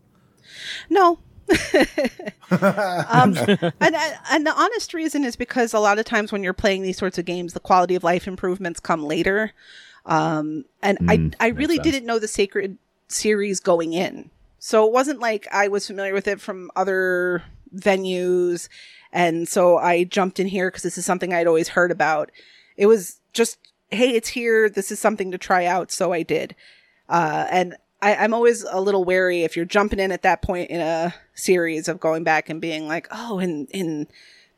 [0.89, 1.19] No.
[2.51, 3.37] um,
[3.79, 3.95] and
[4.31, 7.17] and the honest reason is because a lot of times when you're playing these sorts
[7.17, 9.51] of games, the quality of life improvements come later.
[10.05, 11.83] Um, and Mm, I I really sense.
[11.85, 14.29] didn't know the Sacred series going in,
[14.59, 17.43] so it wasn't like I was familiar with it from other
[17.75, 18.69] venues,
[19.11, 22.31] and so I jumped in here because this is something I'd always heard about.
[22.77, 23.57] It was just,
[23.91, 24.69] hey, it's here.
[24.69, 26.55] This is something to try out, so I did.
[27.09, 30.69] Uh, and I, I'm always a little wary if you're jumping in at that point
[30.69, 34.07] in a series of going back and being like, oh, in in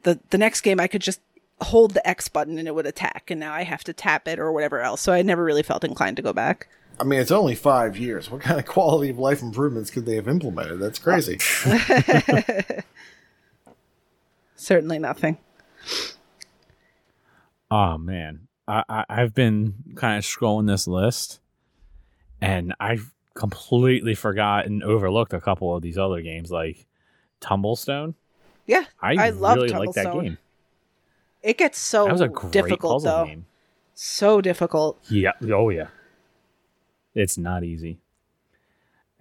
[0.04, 1.22] the the next game I could just
[1.62, 4.40] hold the X button and it would attack, and now I have to tap it
[4.40, 5.02] or whatever else.
[5.02, 6.68] So I never really felt inclined to go back.
[7.00, 8.30] I mean, it's only five years.
[8.30, 10.80] What kind of quality of life improvements could they have implemented?
[10.80, 11.40] That's crazy.
[14.56, 15.38] Certainly nothing.
[17.72, 21.40] Oh man, I, I I've been kind of scrolling this list,
[22.42, 26.86] and I've completely forgot and overlooked a couple of these other games like
[27.40, 28.14] Tumblestone.
[28.68, 30.38] Yeah, I, I love really like that game.
[31.42, 33.26] it gets so That was a great difficult puzzle though.
[33.26, 33.46] game.
[33.96, 35.00] So difficult.
[35.10, 35.32] Yeah.
[35.50, 35.88] Oh yeah.
[37.16, 38.00] It's not easy.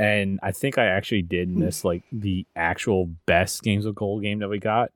[0.00, 4.40] And I think I actually did miss like the actual best games of gold game
[4.40, 4.90] that we got.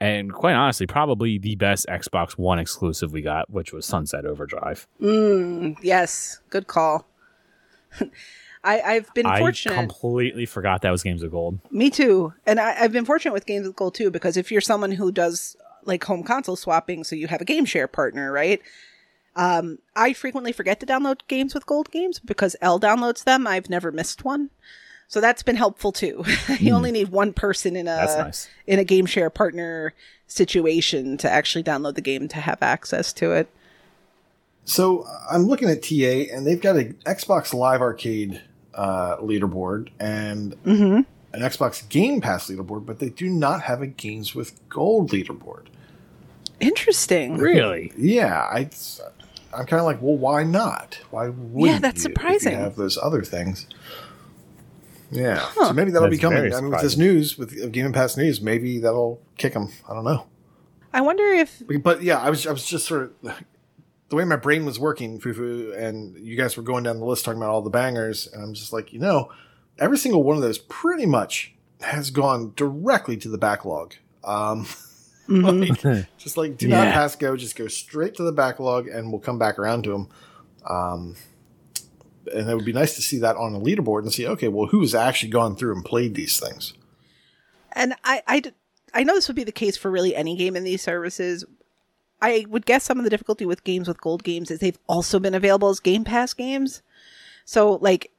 [0.00, 4.86] And quite honestly, probably the best Xbox One exclusive we got, which was Sunset Overdrive.
[5.00, 7.06] Mm, yes, good call.
[8.66, 9.36] I, I've been fortunate.
[9.36, 9.74] I fortunate.
[9.76, 11.60] completely forgot that was Games of Gold.
[11.70, 12.32] Me too.
[12.46, 15.12] And I, I've been fortunate with Games of Gold too, because if you're someone who
[15.12, 18.60] does like home console swapping, so you have a game share partner, right?
[19.36, 23.46] Um, I frequently forget to download games with gold games because Ell downloads them.
[23.46, 24.50] I've never missed one.
[25.08, 26.24] So that's been helpful too.
[26.58, 28.48] you only need one person in a nice.
[28.66, 29.94] in a game share partner
[30.26, 33.48] situation to actually download the game to have access to it.
[34.64, 38.42] So I'm looking at TA, and they've got an Xbox Live Arcade
[38.76, 41.00] uh, leaderboard and Mm-hmm.
[41.34, 45.66] an Xbox Game Pass leaderboard, but they do not have a Games with Gold leaderboard.
[46.60, 47.36] Interesting.
[47.36, 47.92] Really?
[47.98, 48.70] Yeah, I,
[49.52, 50.98] I'm kind of like, well, why not?
[51.10, 52.52] Why would that's you, if surprising.
[52.52, 53.66] you have those other things?
[55.10, 56.52] Yeah, so maybe that'll be coming.
[56.52, 59.70] I mean, with this news, with Game Pass news, maybe that'll kick them.
[59.88, 60.26] I don't know.
[60.92, 63.34] I wonder if But yeah, I was I was just sort of
[64.08, 67.24] the way my brain was working, Fufu, and you guys were going down the list
[67.24, 69.30] talking about all the bangers, and I'm just like, you know,
[69.78, 73.94] every single one of those pretty much has gone directly to the backlog.
[74.24, 74.66] Um,
[75.28, 75.82] like,
[76.18, 79.38] just like do not pass go, just go straight to the backlog, and we'll come
[79.38, 80.08] back around to them.
[80.68, 81.16] Um,
[82.32, 84.66] and it would be nice to see that on a leaderboard and see, okay, well,
[84.66, 86.74] who's actually gone through and played these things?
[87.76, 88.52] and I, I, d-
[88.94, 91.44] I know this would be the case for really any game in these services.
[92.20, 95.18] I would guess some of the difficulty with games with gold games is they've also
[95.18, 96.82] been available as Game Pass games.
[97.44, 98.10] So, like,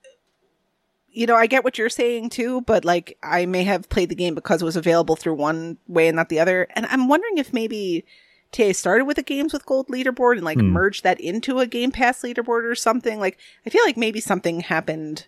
[1.09, 4.15] you know, I get what you're saying too, but like, I may have played the
[4.15, 6.67] game because it was available through one way and not the other.
[6.75, 8.05] And I'm wondering if maybe
[8.51, 10.69] TA started with a games with gold leaderboard and like Hmm.
[10.69, 13.19] merged that into a Game Pass leaderboard or something.
[13.19, 15.25] Like, I feel like maybe something happened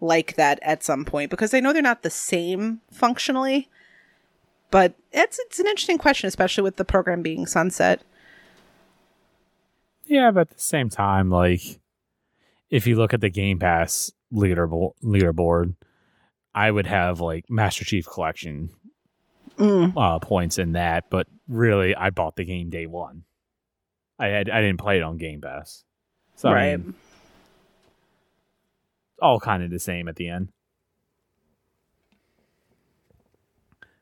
[0.00, 3.68] like that at some point because I know they're not the same functionally.
[4.70, 8.02] But it's it's an interesting question, especially with the program being sunset.
[10.06, 11.60] Yeah, but at the same time, like
[12.70, 15.74] if you look at the Game Pass leaderboard, leaderboard,
[16.54, 18.70] I would have like Master Chief Collection
[19.58, 19.92] Mm.
[19.94, 23.24] uh, points in that, but really, I bought the game day one.
[24.18, 25.84] I had I didn't play it on Game Pass,
[26.36, 26.78] so I Right.
[26.78, 26.94] mean,
[29.20, 30.48] all kind of the same at the end.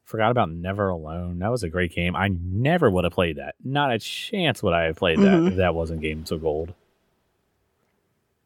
[0.09, 1.39] Forgot about Never Alone.
[1.41, 2.17] That was a great game.
[2.17, 3.57] I never would have played that.
[3.63, 5.49] Not a chance would I have played that Mhm.
[5.49, 6.73] if that wasn't Games of Gold.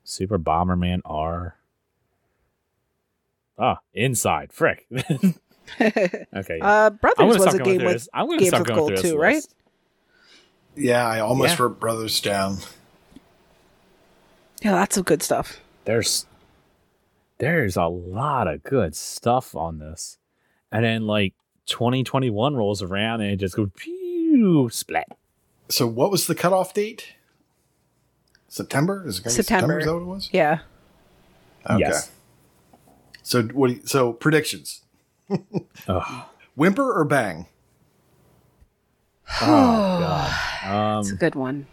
[0.03, 1.55] Super Bomberman R.
[3.57, 4.53] Ah, Inside.
[4.53, 4.89] Frick.
[5.81, 6.59] okay.
[6.61, 8.09] uh, Brothers was a going game with this.
[8.13, 9.37] I'm gonna games start with going gold too, right?
[9.37, 9.55] list.
[10.75, 11.63] Yeah, I almost Yeah.
[11.63, 12.57] wrote Brothers down.
[14.63, 15.61] Yeah, lots of good stuff.
[15.85, 16.27] there's
[17.39, 20.19] there's a lot of good stuff on this
[20.73, 21.35] and then like
[21.67, 25.07] 2021 rolls around and it just goes pew splat
[25.69, 27.15] So, what was the cutoff date?
[28.49, 29.05] September?
[29.07, 29.45] Is it going to September.
[29.45, 29.79] September?
[29.79, 30.29] Is that what it was?
[30.33, 30.59] Yeah.
[31.71, 31.79] Okay.
[31.81, 32.11] Yes.
[33.23, 33.69] So, what?
[33.69, 34.83] Do you, so predictions:
[36.57, 37.47] whimper or bang?
[39.41, 40.65] oh god
[40.97, 41.67] um It's a good one.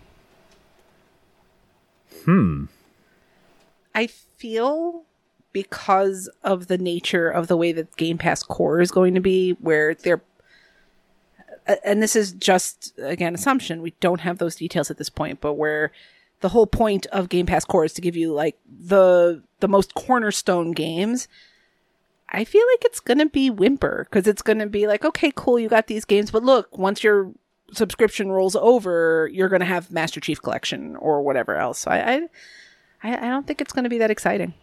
[2.26, 2.66] hmm
[3.94, 5.04] I feel
[5.52, 9.52] because of the nature of the way that Game Pass Core is going to be,
[9.54, 10.22] where they're,
[11.84, 13.82] and this is just again assumption.
[13.82, 15.92] We don't have those details at this point, but where
[16.42, 19.94] the whole point of Game Pass Core is to give you like the the most
[19.94, 21.28] cornerstone games.
[22.32, 25.32] I feel like it's going to be whimper because it's going to be like, okay,
[25.36, 27.32] cool, you got these games, but look, once your
[27.74, 31.80] subscription rolls over, you're going to have Master Chief Collection or whatever else.
[31.80, 32.28] So I,
[33.04, 34.54] I, I don't think it's going to be that exciting.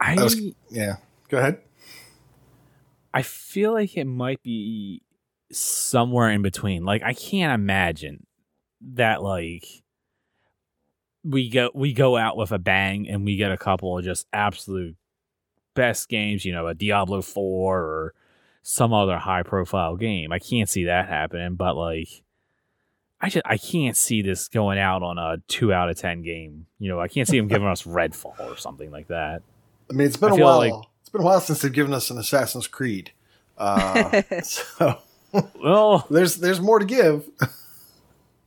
[0.00, 0.96] I I was- Yeah.
[1.28, 1.60] Go ahead.
[3.12, 5.02] I feel like it might be
[5.50, 6.84] somewhere in between.
[6.84, 8.26] Like I can't imagine
[8.94, 9.66] that like
[11.24, 14.26] we go we go out with a bang and we get a couple of just
[14.32, 14.96] absolute
[15.74, 18.14] best games, you know, a Diablo 4 or
[18.62, 20.32] some other high profile game.
[20.32, 22.22] I can't see that happening, but like
[23.20, 26.66] I just I can't see this going out on a 2 out of 10 game.
[26.78, 29.42] You know, I can't see them giving us Redfall or something like that.
[29.90, 30.58] I mean, it's been I a while.
[30.58, 33.12] like- it's been a while since they've given us an Assassin's Creed.
[33.56, 34.98] Uh, so
[35.62, 37.28] Well, there's there's more to give.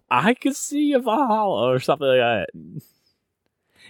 [0.10, 2.50] I could see a Valhalla or something like that.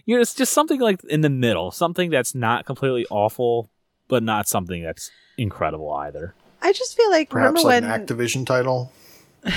[0.06, 3.70] You know, it's just something like in the middle, something that's not completely awful,
[4.08, 6.34] but not something that's incredible either.
[6.62, 8.92] I just feel like Perhaps remember like when an Activision title.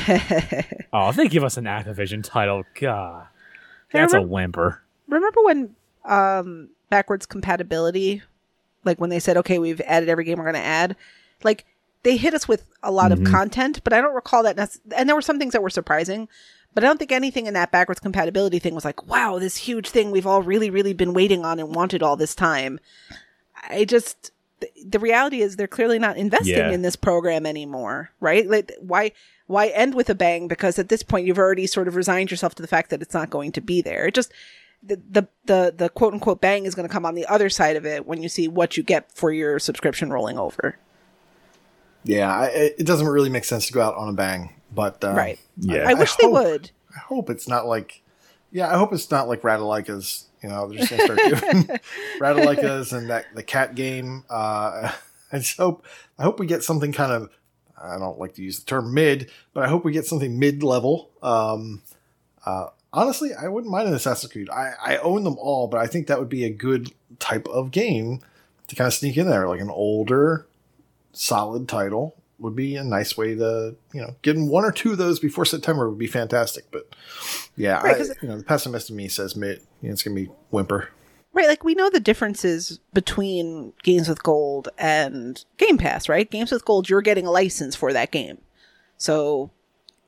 [0.92, 3.26] Oh, if they give us an Activision title, God,
[3.88, 4.82] Hey, that's a whimper.
[5.08, 8.22] remember when um backwards compatibility
[8.84, 10.94] like when they said okay we've added every game we're going to add
[11.42, 11.64] like
[12.02, 13.24] they hit us with a lot Mhm.
[13.26, 15.70] of content but i don't recall that nec- and there were some things that were
[15.70, 16.28] surprising
[16.74, 19.88] but i don't think anything in that backwards compatibility thing was like wow this huge
[19.88, 22.78] thing we've all really really been waiting on and wanted all this time
[23.68, 26.70] i just the, the reality is they're clearly not investing Yeah.
[26.70, 29.12] in this program anymore right like why
[29.46, 32.54] why end with a bang because at this point you've already sort of resigned yourself
[32.56, 34.32] to the fact that it's not going to be there it just
[34.86, 37.76] the the the, the quote unquote bang is going to come on the other side
[37.76, 40.78] of it when you see what you get for your subscription rolling over.
[42.04, 45.02] Yeah, I, it it doesn't really make sense to go out on a bang, but
[45.02, 45.38] uh, right.
[45.56, 45.84] Yeah.
[45.88, 46.70] I wish they hope- would.
[46.94, 48.02] I hope it's not like,
[48.52, 50.26] yeah, I hope it's not like Radalika's.
[50.42, 51.78] You know, they're just gonna start doing
[52.20, 54.24] Radalika's and that the cat game.
[54.28, 54.92] Uh,
[55.32, 55.84] I just hope
[56.18, 57.30] I hope we get something kind of.
[57.82, 60.62] I don't like to use the term mid, but I hope we get something mid
[60.62, 61.10] level.
[61.22, 61.82] Um,
[62.44, 64.48] uh, honestly, I wouldn't mind an Assassin's Creed.
[64.50, 67.70] I, I own them all, but I think that would be a good type of
[67.70, 68.20] game
[68.68, 70.46] to kind of sneak in there, like an older,
[71.12, 74.98] solid title would be a nice way to you know getting one or two of
[74.98, 76.64] those before September would be fantastic.
[76.70, 76.94] But
[77.56, 79.60] yeah, Right, I, you know the pessimist in me says mid.
[79.80, 80.90] You know, it's gonna be whimper.
[81.32, 86.30] Right, like we know the differences between Games with Gold and Game Pass, right?
[86.30, 88.38] Games with Gold, you're getting a license for that game.
[88.98, 89.50] So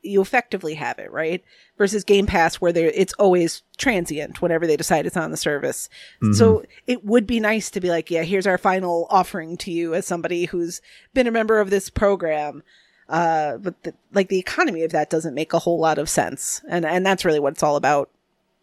[0.01, 1.43] you effectively have it, right?
[1.77, 5.89] Versus Game Pass where there it's always transient whenever they decide it's on the service.
[6.33, 9.93] So it would be nice to be like, yeah, here's our final offering to you
[9.93, 10.81] as somebody who's
[11.13, 12.63] been a member of this program.
[13.09, 16.61] Uh, but the, like the economy of that doesn't make a whole lot of sense.
[16.67, 18.09] And and that's really what it's all about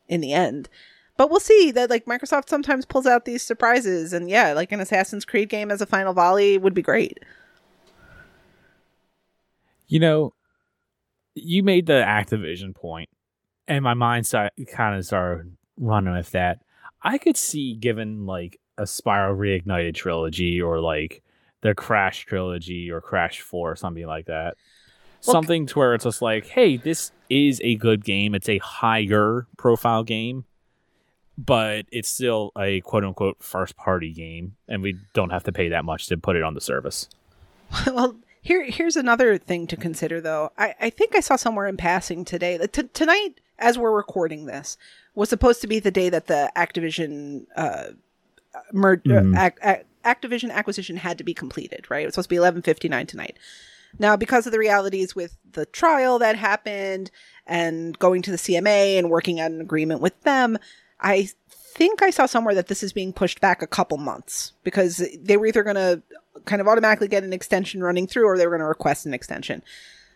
[0.08, 0.68] in the end.
[1.16, 4.80] But we'll see that like Microsoft sometimes pulls out these surprises and yeah, like an
[4.80, 7.20] Assassin's Creed game as a final volley would be great.
[9.86, 10.32] You know,
[11.34, 13.08] you made the Activision point,
[13.66, 16.60] and my mind kind of started running with that.
[17.02, 21.22] I could see given like a Spyro Reignited trilogy or like
[21.60, 24.56] the Crash trilogy or Crash 4 or something like that.
[25.26, 28.34] Well, something to where it's just like, hey, this is a good game.
[28.34, 30.44] It's a higher profile game,
[31.38, 35.70] but it's still a quote unquote first party game, and we don't have to pay
[35.70, 37.08] that much to put it on the service.
[37.86, 40.52] well, here here's another thing to consider though.
[40.58, 44.44] I, I think I saw somewhere in passing today that t- tonight, as we're recording
[44.44, 44.76] this,
[45.14, 47.84] was supposed to be the day that the Activision uh,
[48.72, 49.36] mer- Mhm.
[49.36, 51.86] uh, ac- ac- Activision acquisition had to be completed.
[51.88, 53.38] Right, it was supposed to be eleven fifty nine tonight.
[53.98, 57.10] Now, because of the realities with the trial that happened
[57.46, 60.58] and going to the CMA and working out an agreement with them,
[61.00, 65.02] I think I saw somewhere that this is being pushed back a couple months because
[65.20, 66.02] they were either going to
[66.44, 69.14] kind of automatically get an extension running through or they were going to request an
[69.14, 69.62] extension.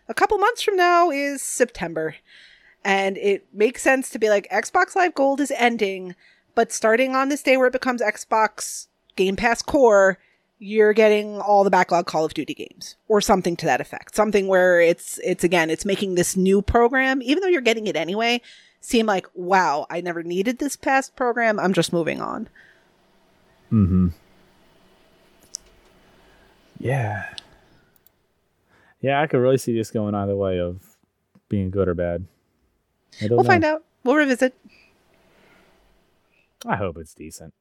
[0.07, 2.15] A couple months from now is September.
[2.83, 6.15] And it makes sense to be like Xbox Live Gold is ending,
[6.55, 10.17] but starting on this day where it becomes Xbox Game Pass Core,
[10.59, 14.15] you're getting all the backlog Call of Duty games or something to that effect.
[14.15, 17.95] Something where it's it's again, it's making this new program, even though you're getting it
[17.95, 18.41] anyway,
[18.81, 21.59] seem like, wow, I never needed this past program.
[21.59, 22.49] I'm just moving on.
[23.71, 24.09] Mm-hmm.
[26.79, 27.25] Yeah.
[29.01, 30.81] Yeah, I could really see this going either way of
[31.47, 32.25] being good or bad.
[33.21, 33.47] I don't We'll know.
[33.49, 33.83] find out.
[34.03, 34.53] We'll revisit.
[36.65, 37.53] I hope it's decent.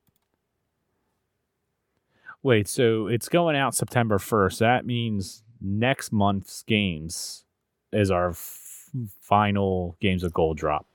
[2.42, 4.58] Wait, so it's going out September 1st.
[4.58, 7.44] That means next month's games
[7.92, 8.90] is our f-
[9.20, 10.86] final Games of Gold drop,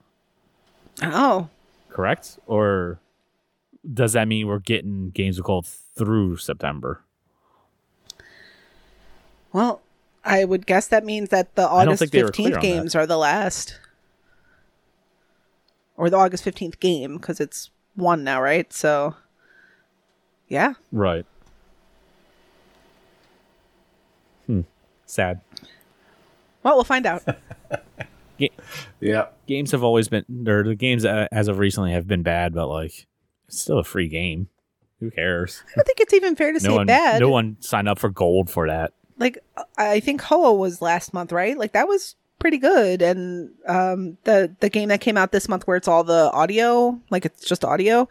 [1.02, 1.48] Oh,
[1.90, 2.38] correct?
[2.46, 2.98] Or
[3.92, 7.02] does that mean we're getting games of gold through September?
[9.52, 9.80] Well,
[10.34, 12.94] I would guess that means that the August think they were clear 15th on games
[12.94, 13.78] are the last.
[15.96, 18.72] Or the August 15th game, because it's one now, right?
[18.72, 19.14] So,
[20.48, 20.74] yeah.
[20.90, 21.24] Right.
[24.46, 24.62] Hmm.
[25.06, 25.40] Sad.
[26.64, 27.22] Well, we'll find out.
[29.00, 29.26] Yeah.
[29.46, 32.66] Games have always been, or the games uh, as of recently have been bad, but
[32.66, 33.06] like,
[33.46, 34.48] it's still a free game.
[34.98, 35.62] Who cares?
[35.68, 37.20] I don't think it's even fair to no say one, bad.
[37.20, 38.92] no one signed up for gold for that.
[39.18, 39.38] Like
[39.76, 41.56] I think Hoa was last month, right?
[41.56, 43.02] Like that was pretty good.
[43.02, 46.98] And um the the game that came out this month where it's all the audio,
[47.10, 48.08] like it's just audio.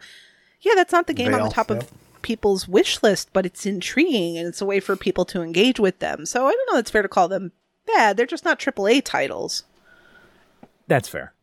[0.60, 1.82] Yeah, that's not the game on the top yep.
[1.82, 1.92] of
[2.22, 5.98] people's wish list, but it's intriguing and it's a way for people to engage with
[5.98, 6.24] them.
[6.24, 7.52] So I don't know it's fair to call them
[7.86, 8.16] bad.
[8.16, 9.64] They're just not AAA titles.
[10.86, 11.34] That's fair.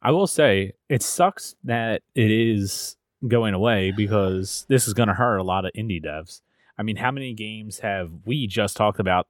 [0.00, 2.96] I will say it sucks that it is
[3.26, 6.42] going away because this is going to hurt a lot of indie devs.
[6.78, 9.26] I mean, how many games have we just talked about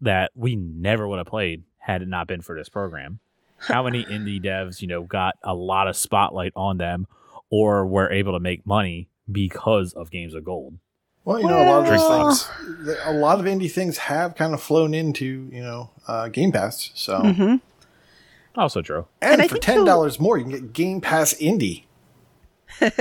[0.00, 3.20] that we never would have played had it not been for this program?
[3.58, 7.06] How many indie devs, you know, got a lot of spotlight on them
[7.50, 10.78] or were able to make money because of Games of Gold?
[11.24, 14.54] Well, you know, a lot of Well- things, a lot of indie things have kind
[14.54, 16.90] of flown into, you know, uh, Game Pass.
[16.94, 17.60] So, Mhm.
[18.56, 19.06] Also true.
[19.20, 21.82] and, And for ten dollars more, you can get Game Pass Indie.
[22.80, 22.92] but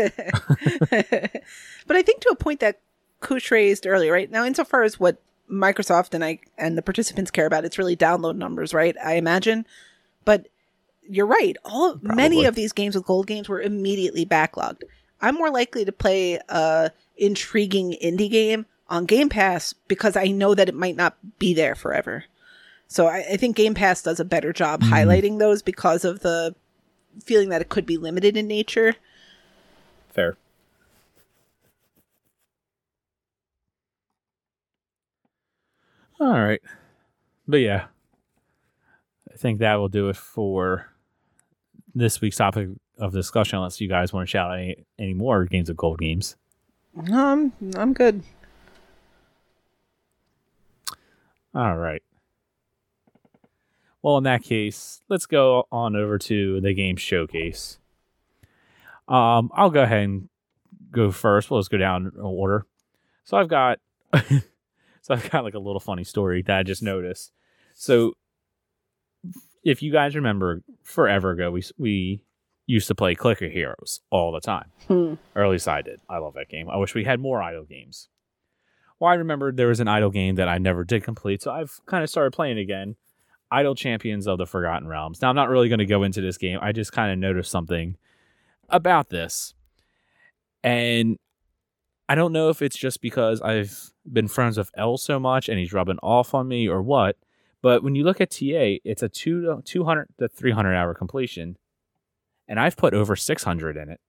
[1.95, 2.79] I think to a point that
[3.19, 4.29] Koosh raised earlier, right?
[4.29, 8.35] Now, insofar as what Microsoft and I and the participants care about, it's really download
[8.35, 8.95] numbers, right?
[9.03, 9.65] I imagine.
[10.23, 10.47] But
[11.07, 11.55] you're right.
[11.63, 14.83] All many of these games with gold games were immediately backlogged.
[15.21, 20.53] I'm more likely to play a intriguing indie game on Game Pass because I know
[20.55, 22.25] that it might not be there forever.
[22.87, 24.93] So I, I think Game Pass does a better job mm-hmm.
[24.93, 26.55] highlighting those because of the
[27.23, 28.95] feeling that it could be limited in nature.
[30.13, 30.37] Fair.
[36.19, 36.61] All right.
[37.47, 37.85] But yeah,
[39.31, 40.89] I think that will do it for
[41.93, 45.45] this week's topic of discussion, unless you guys want to shout out any, any more
[45.45, 46.35] games of gold games.
[47.11, 48.23] Um, I'm good.
[51.53, 52.01] All right.
[54.01, 57.79] Well, in that case, let's go on over to the game showcase.
[59.07, 60.29] Um, I'll go ahead and
[60.91, 61.49] go first.
[61.49, 62.65] We'll just go down in order.
[63.23, 63.79] So I've got,
[65.05, 67.31] so I've got like a little funny story that I just noticed.
[67.75, 68.13] So,
[69.63, 72.23] if you guys remember, forever ago, we we
[72.65, 75.13] used to play Clicker Heroes all the time Hmm.
[75.35, 75.99] or at least I did.
[76.09, 76.67] I love that game.
[76.67, 78.09] I wish we had more idle games.
[78.99, 81.79] Well, I remembered there was an idle game that I never did complete, so I've
[81.85, 82.95] kind of started playing again.
[83.51, 85.21] Idle Champions of the Forgotten Realms.
[85.21, 86.57] Now, I'm not really going to go into this game.
[86.61, 87.97] I just kind of noticed something
[88.69, 89.53] about this.
[90.63, 91.19] And
[92.07, 95.57] I don't know if it's just because I've been friends with Ell so much and
[95.57, 97.17] he's rubbing off on me or what,
[97.61, 101.57] but when you look at TA, it's a two 200 to 300 hour completion,
[102.47, 103.99] and I've put over 600 in it.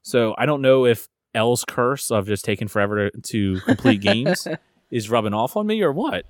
[0.00, 4.48] So I don't know if Ell's curse of just taking forever to, to complete games
[4.90, 6.24] is rubbing off on me or what.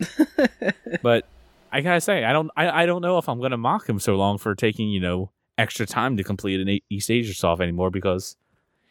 [1.02, 1.26] but
[1.70, 4.16] I gotta say, I don't, I, I don't know if I'm gonna mock him so
[4.16, 8.36] long for taking you know extra time to complete an East Asia solve anymore because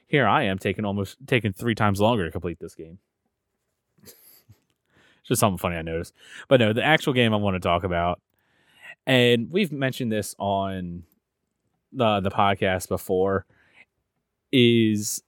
[0.09, 2.97] here I am taking almost taking three times longer to complete this game.
[4.03, 4.15] it's
[5.27, 6.13] Just something funny I noticed.
[6.49, 8.19] But no, the actual game I want to talk about,
[9.05, 11.03] and we've mentioned this on
[11.93, 13.45] the the podcast before,
[14.51, 15.21] is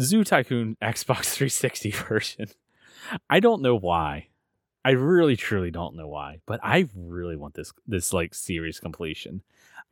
[0.00, 2.46] Zoo Tycoon Xbox 360 version.
[3.28, 4.28] I don't know why.
[4.86, 9.42] I really truly don't know why, but I really want this this like series completion.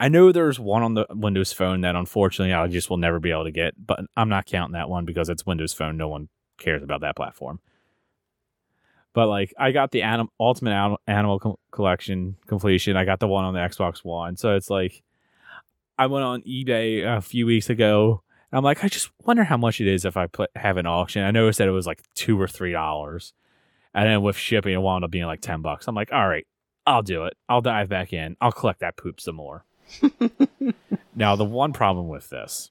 [0.03, 3.31] I know there's one on the Windows Phone that unfortunately I just will never be
[3.31, 5.97] able to get, but I'm not counting that one because it's Windows Phone.
[5.97, 6.29] No one
[6.59, 7.61] cares about that platform.
[9.13, 12.97] But like, I got the anim- Ultimate Anim- Animal Co- Collection completion.
[12.97, 14.37] I got the one on the Xbox One.
[14.37, 15.05] So it's like,
[15.97, 18.25] I went on eBay a few weeks ago.
[18.51, 20.87] And I'm like, I just wonder how much it is if I put have an
[20.87, 21.23] auction.
[21.23, 23.35] I noticed that it was like two or three dollars,
[23.95, 25.87] and then with shipping, it wound up being like ten bucks.
[25.87, 26.47] I'm like, all right,
[26.87, 27.35] I'll do it.
[27.49, 28.37] I'll dive back in.
[28.41, 29.65] I'll collect that poop some more.
[31.15, 32.71] now, the one problem with this,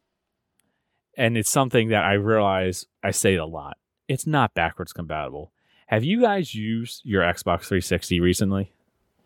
[1.18, 5.52] and it's something that I realize I say it a lot, it's not backwards compatible.
[5.88, 8.72] Have you guys used your Xbox 360 recently?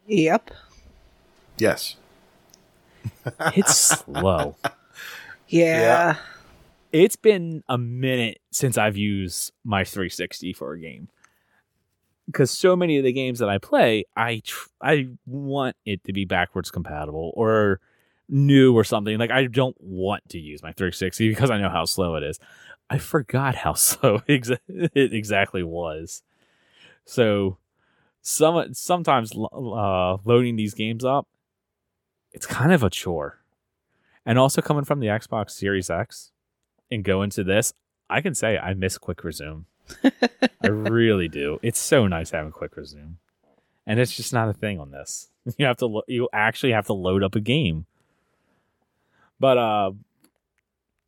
[0.08, 0.52] Yep.
[1.58, 1.96] Yes.
[3.56, 4.56] It's slow.
[5.48, 5.80] Yeah.
[5.80, 6.16] Yeah.
[6.92, 11.10] It's been a minute since I've used my 360 for a game.
[12.26, 16.14] Because so many of the games that I play, I tr- I want it to
[16.14, 17.80] be backwards compatible, or
[18.30, 19.18] new or something.
[19.18, 22.40] Like I don't want to use my 360 because I know how slow it is.
[22.90, 26.24] I forgot how slow exa- it exactly was.
[27.06, 27.58] So
[28.22, 31.28] some sometimes uh, loading these games up,
[32.32, 33.40] it's kind of a chore.
[34.26, 36.32] And also coming from the Xbox Series X
[36.90, 37.74] and going to this,
[38.10, 39.66] I can say I miss quick resume.
[40.64, 41.60] I really do.
[41.62, 43.18] It's so nice having quick resume,
[43.86, 45.30] and it's just not a thing on this.
[45.58, 47.86] You have to lo- you actually have to load up a game.
[49.40, 49.92] But uh,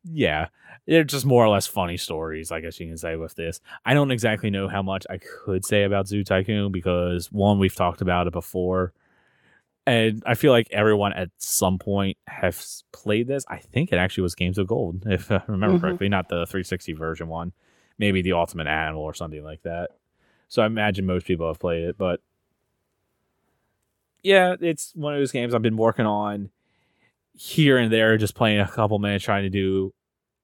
[0.04, 0.48] yeah,
[0.86, 3.60] they're just more or less funny stories, I guess you can say with this.
[3.84, 7.74] I don't exactly know how much I could say about Zoo Tycoon because one, we've
[7.74, 8.92] talked about it before.
[9.86, 13.44] And I feel like everyone at some point has played this.
[13.48, 15.80] I think it actually was Games of Gold, if I remember Mhm.
[15.80, 17.52] correctly, not the 360 version one.
[17.98, 19.90] Maybe the Ultimate Animal or something like that.
[20.48, 22.20] So I imagine most people have played it, but
[24.22, 26.50] yeah, it's one of those games I've been working on
[27.34, 29.94] here and there, just playing a couple minutes, trying to do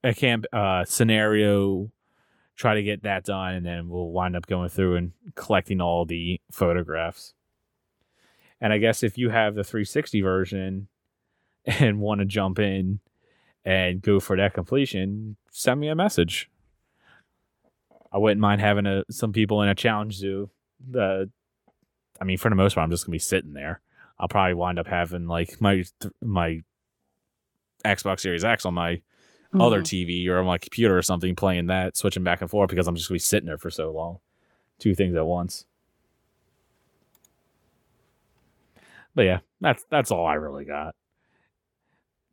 [0.04, 1.90] a camp uh, scenario,
[2.56, 6.04] try to get that done, and then we'll wind up going through and collecting all
[6.04, 7.34] the photographs.
[8.60, 10.88] And I guess if you have the 360 version
[11.64, 13.00] and want to jump in
[13.64, 16.50] and go for that completion, send me a message.
[18.14, 20.48] I wouldn't mind having a, some people in a challenge zoo.
[20.88, 21.28] The,
[22.20, 23.80] I mean, for the most part, I'm just gonna be sitting there.
[24.20, 25.82] I'll probably wind up having like my
[26.22, 26.62] my
[27.84, 29.02] Xbox Series X on my
[29.58, 30.10] other mm-hmm.
[30.10, 32.94] TV or on my computer or something, playing that, switching back and forth because I'm
[32.94, 34.20] just gonna be sitting there for so long.
[34.78, 35.66] Two things at once.
[39.16, 40.94] But yeah, that's that's all I really got.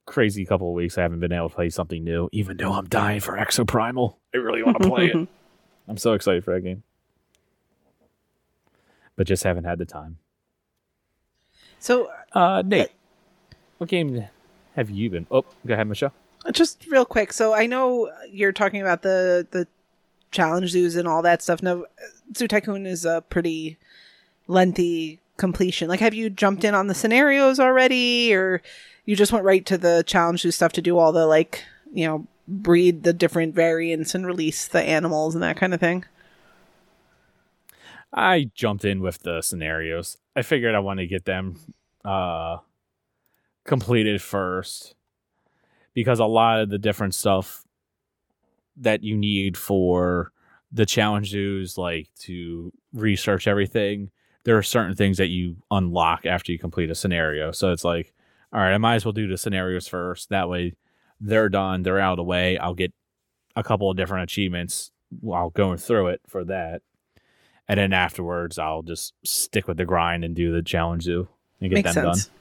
[0.05, 2.88] Crazy couple of weeks I haven't been able to play something new, even though I'm
[2.88, 4.17] dying for Exoprimal.
[4.36, 5.27] I really want to play it.
[5.88, 6.84] I'm so excited for that game.
[9.15, 10.17] But just haven't had the time.
[11.79, 12.91] So, Uh Nate,
[13.77, 14.27] what game
[14.75, 16.13] have you been oh go ahead, Michelle.
[16.51, 17.34] just real quick.
[17.34, 19.67] So, I know you're talking about the the
[20.32, 21.61] challenge zoos and all that stuff.
[21.61, 21.86] No,
[22.36, 23.77] Zoo Tycoon is a pretty
[24.47, 25.89] lengthy completion.
[25.89, 28.61] Like, have you jumped in on the scenarios already, or
[29.05, 31.63] you just went right to the challenge zoo stuff to do all the like,
[31.93, 36.05] you know, breed the different variants and release the animals and that kind of thing?
[38.13, 40.17] I jumped in with the scenarios.
[40.35, 41.59] I figured I wanted to get them
[42.03, 42.57] uh
[43.63, 44.95] completed first
[45.93, 47.63] because a lot of the different stuff
[48.75, 50.31] that you need for
[50.71, 54.09] the challenge zoos like to research everything
[54.43, 58.13] there are certain things that you unlock after you complete a scenario so it's like
[58.51, 60.73] all right i might as well do the scenarios first that way
[61.22, 62.91] they're done they're out of the way i'll get
[63.55, 64.91] a couple of different achievements
[65.22, 66.82] while going through it for that
[67.72, 71.30] and then afterwards I'll just stick with the grind and do the challenge zoo
[71.61, 72.26] and get Makes them sense.
[72.26, 72.34] done.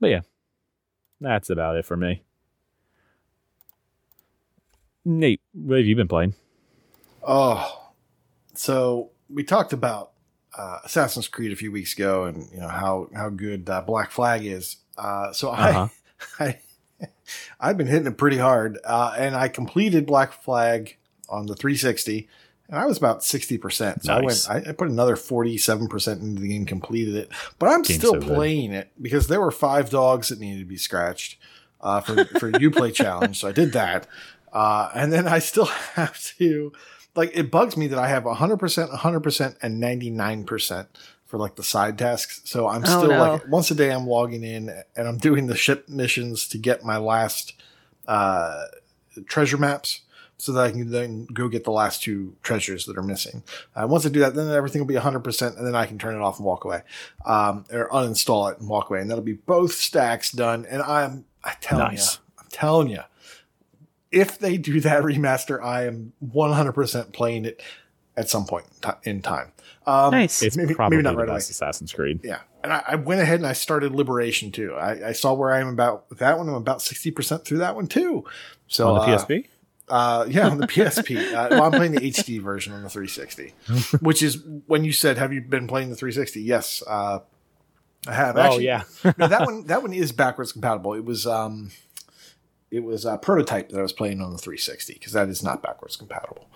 [0.00, 0.20] But yeah,
[1.20, 2.22] that's about it for me.
[5.04, 6.34] Nate, what have you been playing?
[7.22, 7.90] Oh,
[8.54, 10.11] so we talked about
[10.56, 14.10] uh, Assassin's Creed a few weeks ago, and you know how how good uh, Black
[14.10, 14.76] Flag is.
[14.98, 15.88] Uh, so Uh-huh.
[16.38, 16.58] I, I
[17.60, 20.96] I've been hitting it pretty hard, uh, and I completed Black Flag
[21.28, 22.28] on the 360,
[22.68, 24.04] and I was about 60 percent.
[24.04, 24.48] So Nice.
[24.48, 27.82] I went, I, I put another 47 percent into the game, completed it, but I'm
[27.82, 31.38] Game's still so playing it because there were five dogs that needed to be scratched
[31.80, 33.40] uh, for for you play challenge.
[33.40, 34.06] So I did that.
[34.52, 36.72] Uh, and then I still have to,
[37.14, 40.86] like, it bugs me that I have 100%, 100%, and 99%
[41.26, 42.42] for like the side tasks.
[42.44, 43.18] So I'm Oh, still no.
[43.18, 46.84] like, once a day I'm logging in and I'm doing the ship missions to get
[46.84, 47.54] my last
[48.06, 48.64] uh,
[49.26, 50.00] treasure maps
[50.38, 53.44] so that I can then go get the last two treasures that are missing.
[53.76, 56.16] Uh, once I do that, then everything will be 100% and then I can turn
[56.16, 56.82] it off and walk away.
[57.24, 59.00] Um, or uninstall it and walk away.
[59.00, 60.66] And that'll be both stacks done.
[60.68, 62.16] And I'm, I tell Nice.
[62.16, 63.00] you, I'm telling you,
[64.12, 67.62] if they do that remaster, I am 100% playing it
[68.16, 68.66] at some point
[69.04, 69.52] in time.
[69.86, 70.42] Um, Nice.
[70.42, 71.38] It's maybe- probably maybe not the right away.
[71.38, 72.20] Assassin's Creed.
[72.22, 72.40] Yeah.
[72.62, 74.74] And I, I went ahead and I started Liberation too.
[74.74, 76.48] I, I saw where I am about that one.
[76.48, 78.24] I'm about 60% through that one too.
[78.68, 79.46] So, On the uh, PSP?
[79.88, 81.32] uh, yeah, on the PSP.
[81.34, 83.54] Uh, well, I'm playing the HD version on the 360,
[84.00, 87.18] which is when you said, "Have you been playing the 360?" Yes, uh,
[88.06, 88.36] I have.
[88.36, 88.82] oh Actually, yeah.
[89.18, 90.94] no, that one that one is backwards compatible.
[90.94, 91.70] It was um,
[92.72, 95.62] it was a prototype that I was playing on the 360 because that is not
[95.62, 96.46] backwards compatible.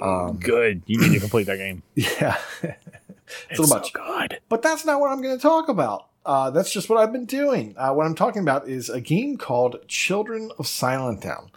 [0.00, 0.82] Um, good.
[0.86, 1.82] You need to complete that game.
[1.94, 2.76] yeah, It's
[3.56, 3.92] So so much.
[3.92, 4.40] good.
[4.48, 6.06] but that's not what I'm going to talk about.
[6.24, 7.74] Uh, that's just what I've been doing.
[7.76, 11.50] Uh, what I'm talking about is a game called Children of Silentown.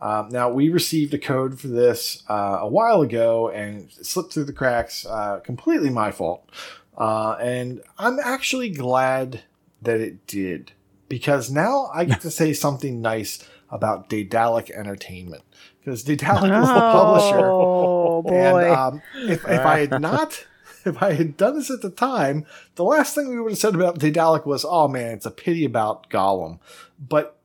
[0.00, 4.32] Um, now we received a code for this uh, a while ago and it slipped
[4.32, 5.04] through the cracks.
[5.06, 6.48] Uh, completely my fault,
[6.96, 9.42] uh, and I'm actually glad
[9.82, 10.72] that it did
[11.08, 15.42] because now I get to say something nice about Daedalic Entertainment
[15.80, 17.46] because Daedalic was the publisher.
[17.46, 18.64] Oh boy.
[18.64, 20.46] And um, if, if I had not,
[20.84, 22.46] if I had done this at the time,
[22.76, 25.64] the last thing we would have said about Daedalic was, "Oh man, it's a pity
[25.64, 26.60] about Gollum."
[26.98, 27.38] But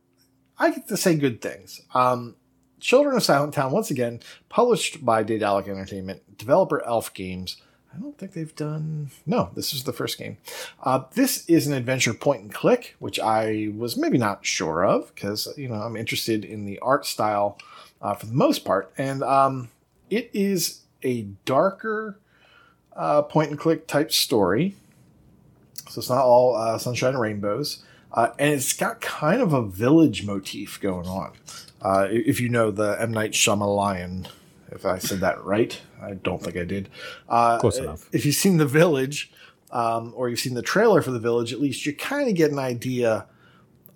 [0.58, 1.82] I get to say good things.
[1.94, 2.36] Um,
[2.80, 7.58] Children of Silentown, once again, published by Daedalic Entertainment, developer Elf Games.
[7.96, 9.12] I don't think they've done.
[9.26, 10.38] No, this is the first game.
[10.82, 15.14] Uh, this is an adventure point and click, which I was maybe not sure of
[15.14, 17.60] because you know I'm interested in the art style
[18.02, 19.70] uh, for the most part, and um,
[20.10, 22.18] it is a darker
[22.96, 24.76] uh, point and click type story.
[25.90, 29.62] So it's not all uh, sunshine and rainbows, uh, and it's got kind of a
[29.62, 31.34] village motif going on.
[31.82, 34.28] Uh, if you know the M Night Shyamalan,
[34.74, 36.90] if I said that right, I don't think I did.
[37.30, 38.10] Uh, Close enough.
[38.12, 39.32] If you've seen the village,
[39.72, 42.52] um, or you've seen the trailer for the village, at least you kind of get
[42.52, 43.28] an idea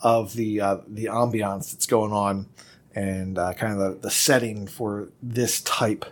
[0.02, 2.48] of the uh, the ambiance that's going on
[2.94, 6.06] and uh, kind of the, the setting for this type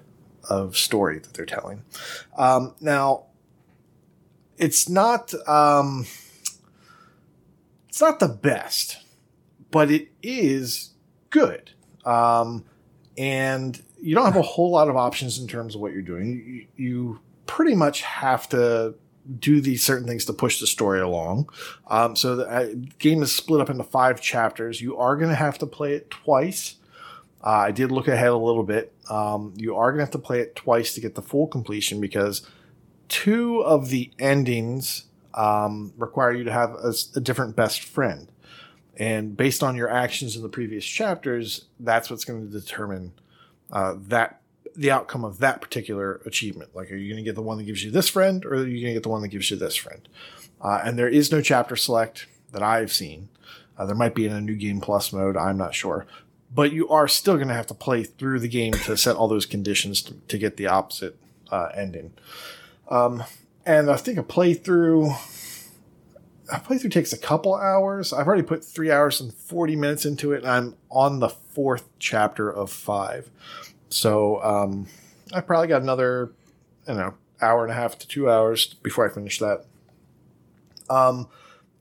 [0.49, 1.83] of story that they're telling.
[2.37, 3.25] Um, now,
[4.57, 6.05] it's not um,
[7.89, 8.97] it's not the best,
[9.71, 10.91] but it is
[11.29, 11.71] good.
[12.05, 12.65] Um,
[13.17, 16.67] and you don't have a whole lot of options in terms of what you're doing.
[16.77, 18.93] You, you pretty much have to
[19.39, 21.49] do these certain things to push the story along.
[21.87, 22.67] Um, so the uh,
[22.99, 24.79] game is split up into five chapters.
[24.79, 26.75] You are going to have to play it twice.
[27.43, 28.93] Uh, I did look ahead a little bit.
[29.09, 31.99] Um, you are going to have to play it twice to get the full completion
[31.99, 32.47] because
[33.07, 38.31] two of the endings um, require you to have a, a different best friend.
[38.97, 43.13] And based on your actions in the previous chapters, that's what's going to determine
[43.71, 44.41] uh, that
[44.75, 46.75] the outcome of that particular achievement.
[46.75, 48.67] Like, are you going to get the one that gives you this friend, or are
[48.67, 50.07] you going to get the one that gives you this friend?
[50.61, 53.29] Uh, and there is no chapter select that I've seen.
[53.77, 55.37] Uh, there might be in a new game plus mode.
[55.37, 56.05] I'm not sure,
[56.53, 59.27] but you are still going to have to play through the game to set all
[59.27, 61.17] those conditions to, to get the opposite
[61.51, 62.13] uh, ending.
[62.89, 63.23] Um,
[63.65, 65.15] and I think a playthrough.
[66.49, 68.13] A playthrough takes a couple hours.
[68.13, 71.89] I've already put three hours and 40 minutes into it, and I'm on the fourth
[71.97, 73.31] chapter of five.
[73.89, 74.87] So um,
[75.33, 76.31] I probably got another,
[76.85, 79.65] don't know, hour and a half to two hours before I finish that.
[80.89, 81.27] Um,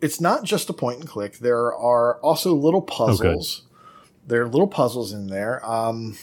[0.01, 1.39] it's not just a point and click.
[1.39, 3.62] There are also little puzzles.
[4.27, 6.17] there are little puzzles in there, um,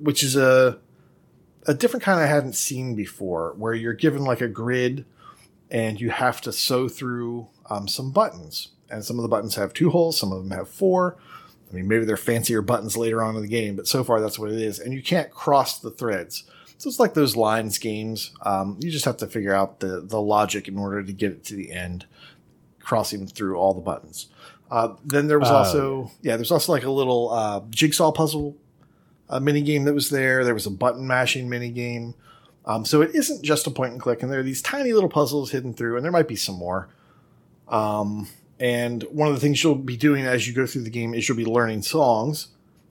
[0.00, 0.78] which is a
[1.66, 5.04] a different kind I hadn't seen before, where you're given like a grid
[5.70, 8.68] and you have to sew through um, some buttons.
[8.88, 11.16] And some of the buttons have two holes, some of them have four.
[11.70, 14.38] I mean, maybe they're fancier buttons later on in the game, but so far that's
[14.38, 14.78] what it is.
[14.78, 16.44] And you can't cross the threads.
[16.78, 18.30] So it's like those lines games.
[18.42, 21.44] Um, you just have to figure out the, the logic in order to get it
[21.46, 22.06] to the end,
[22.80, 24.28] crossing through all the buttons.
[24.70, 25.56] Uh, then there was Oh.
[25.56, 28.56] also, yeah, there's also like a little uh, jigsaw puzzle
[29.28, 30.44] uh, mini game that was there.
[30.44, 32.14] There was a button mashing mini game.
[32.64, 35.08] Um, so it isn't just a point and click, and there are these tiny little
[35.08, 36.88] puzzles hidden through, and there might be some more.
[37.68, 41.14] Um, and one of the things you'll be doing as you go through the game
[41.14, 42.48] is you'll be learning songs,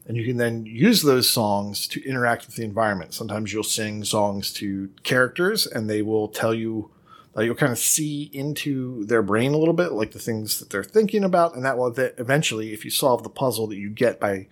[0.07, 3.13] and you can then use those songs to interact with the environment.
[3.13, 6.91] Sometimes you'll sing songs to characters, and they will tell you,
[7.35, 10.69] uh, you'll kind of see into their brain a little bit, like the things that
[10.69, 14.19] they're thinking about, and that will eventually, if you solve the puzzle that you get
[14.19, 14.47] by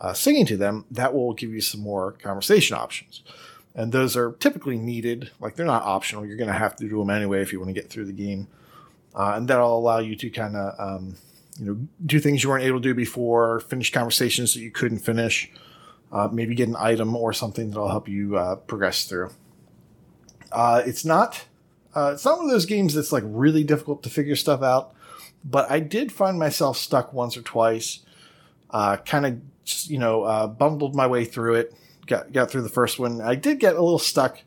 [0.00, 3.22] uh, singing to them, that will give you some more conversation options.
[3.74, 6.24] And those are typically needed, like they're not optional.
[6.24, 8.12] You're going to have to do them anyway if you want to get through the
[8.12, 8.48] game.
[9.14, 11.16] Uh, and that'll allow you to kind of, um,
[11.58, 15.00] you know, do things you weren't able to do before, finish conversations that you couldn't
[15.00, 15.50] finish,
[16.10, 19.30] uh, maybe get an item or something that'll help you uh, progress through.
[20.50, 21.44] Uh, it's not,
[21.94, 24.94] uh, it's not one of those games that's like really difficult to figure stuff out,
[25.44, 28.00] but I did find myself stuck once or twice.
[28.70, 29.40] Uh, kind of,
[29.84, 31.74] you know, bundled my way through it.
[32.06, 33.20] Got got through the first one.
[33.20, 34.40] I did get a little stuck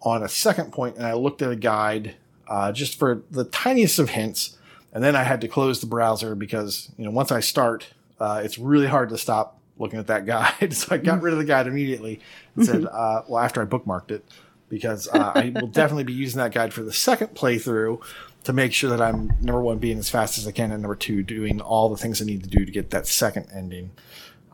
[0.00, 2.16] on a second point, and I looked at a guide
[2.48, 4.58] uh, just for the tiniest of hints,
[4.92, 7.88] and then I had to close the browser because you know once I start,
[8.20, 10.72] uh, it's really hard to stop looking at that guide.
[10.72, 12.20] so I got rid of the guide immediately
[12.56, 14.24] and said, uh, well, after I bookmarked it,
[14.68, 18.02] because uh, I will definitely be using that guide for the second playthrough
[18.44, 20.96] to make sure that I'm number one being as fast as I can, and number
[20.96, 23.92] two doing all the things I need to do to get that second ending.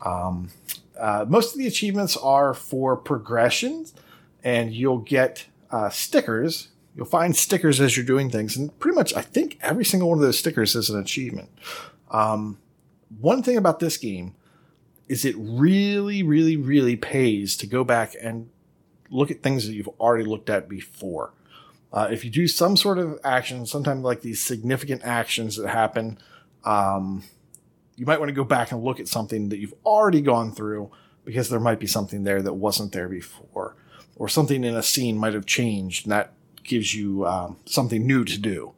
[0.05, 0.49] Um,
[0.99, 3.93] uh, most of the achievements are for progressions,
[4.43, 6.69] and you'll get uh, stickers.
[6.99, 10.17] You'll find stickers as you're doing things, and pretty much, I think every single one
[10.17, 11.47] of those stickers is an achievement.
[12.11, 12.57] Um,
[13.21, 14.35] one thing about this game
[15.07, 18.49] is it really, really, really pays to go back and
[19.09, 21.31] look at things that you've already looked at before.
[21.93, 26.17] Uh, if you do some sort of action, sometimes like these significant actions that happen,
[26.65, 27.23] um,
[27.95, 30.91] you might want to go back and look at something that you've already gone through
[31.23, 33.77] because there might be something there that wasn't there before,
[34.17, 36.33] or something in a scene might have changed, and that
[36.69, 38.71] gives you um, something new to do.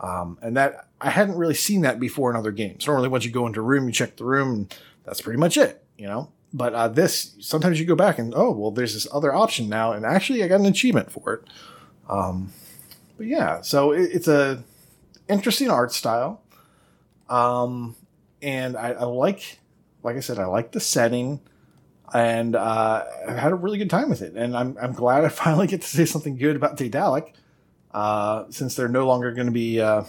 [0.00, 2.86] Um, and that I hadn't really seen that before in other games.
[2.86, 4.74] Normally, once you go into a room, you check the room, and
[5.04, 6.32] that's pretty much it, you know.
[6.54, 9.92] But uh, this, sometimes you go back and oh, well, there's this other option now,
[9.92, 11.44] and actually, I got an achievement for it.
[12.08, 12.52] Um,
[13.16, 14.64] but yeah, so it, it's a
[15.28, 16.42] interesting art style,
[17.28, 17.94] um,
[18.40, 19.58] and I, I like,
[20.02, 21.40] like I said, I like the setting,
[22.14, 25.28] and uh, I've had a really good time with it, and I'm I'm glad I
[25.44, 27.34] finally get to say something good about Daedalic,
[27.92, 29.80] uh, since they're no longer going to be.
[29.80, 30.04] Uh,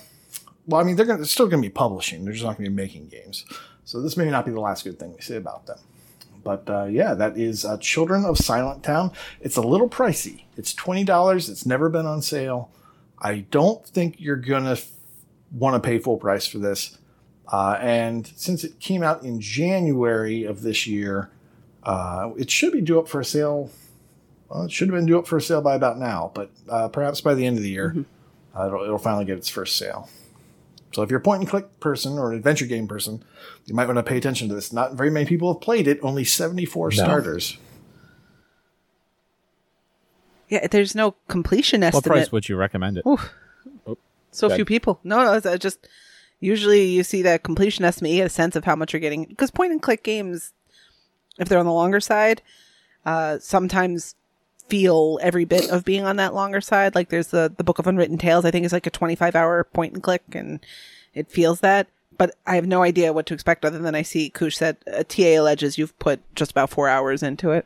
[0.65, 2.23] well, I mean, they're, gonna, they're still going to be publishing.
[2.23, 3.45] They're just not going to be making games.
[3.83, 5.77] So this may not be the last good thing we say about them.
[6.43, 9.11] But uh, yeah, that is uh, Children of Silentown.
[9.41, 10.43] It's a little pricey.
[10.57, 11.49] It's twenty dollars.
[11.49, 12.69] It's never been on sale.
[13.19, 14.91] I don't think you're gonna f-
[15.51, 16.97] want to pay full price for this.
[17.47, 21.29] Uh, and since it came out in January of this year,
[21.85, 23.69] uh, it should be due up for a sale.
[24.49, 26.87] Well, it should have been due up for a sale by about now, but uh,
[26.87, 27.95] perhaps by the end of the year,
[28.55, 30.09] uh, it'll, it'll finally get its first sale.
[30.93, 33.23] So if you're a point and click person or an adventure game person,
[33.65, 34.71] you might want to pay attention to this.
[34.71, 35.99] Not very many people have played it.
[36.03, 37.57] Only 74 starters.
[40.49, 42.05] Yeah, there's no completion What estimate.
[42.05, 43.05] What price would you recommend it?
[43.07, 43.33] Oof.
[43.87, 43.97] Oh,
[44.29, 44.55] so Good.
[44.55, 44.99] few people.
[45.03, 45.87] No, no, it's just
[46.39, 49.25] usually you see that completion estimate, you get a sense of how much you're getting.
[49.25, 50.53] Because point and click games,
[51.39, 52.41] if they're on the longer side,
[53.05, 54.15] uh, sometimes
[54.67, 56.95] feel every bit of being on that longer side.
[56.95, 58.45] Like there's the the Book of Unwritten Tales.
[58.45, 60.65] I think is like a 25 hour point and click, and
[61.13, 61.87] it feels that.
[62.17, 65.03] But I have no idea what to expect other than I see Koosh said uh,
[65.03, 67.65] TA alleges you've put just about four hours into it.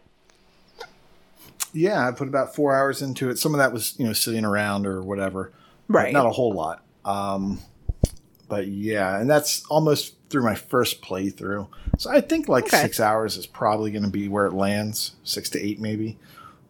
[1.74, 3.38] Yeah, I put about four hours into it.
[3.38, 5.51] Some of that was, you know, sitting around or whatever.
[5.88, 6.13] Right.
[6.13, 6.84] Not a whole lot.
[7.05, 7.59] Um,
[8.47, 11.67] but yeah, and that's almost through my first playthrough.
[11.97, 12.81] So I think like Okay.
[12.81, 16.17] six hours is probably going to be where it lands, six to eight maybe.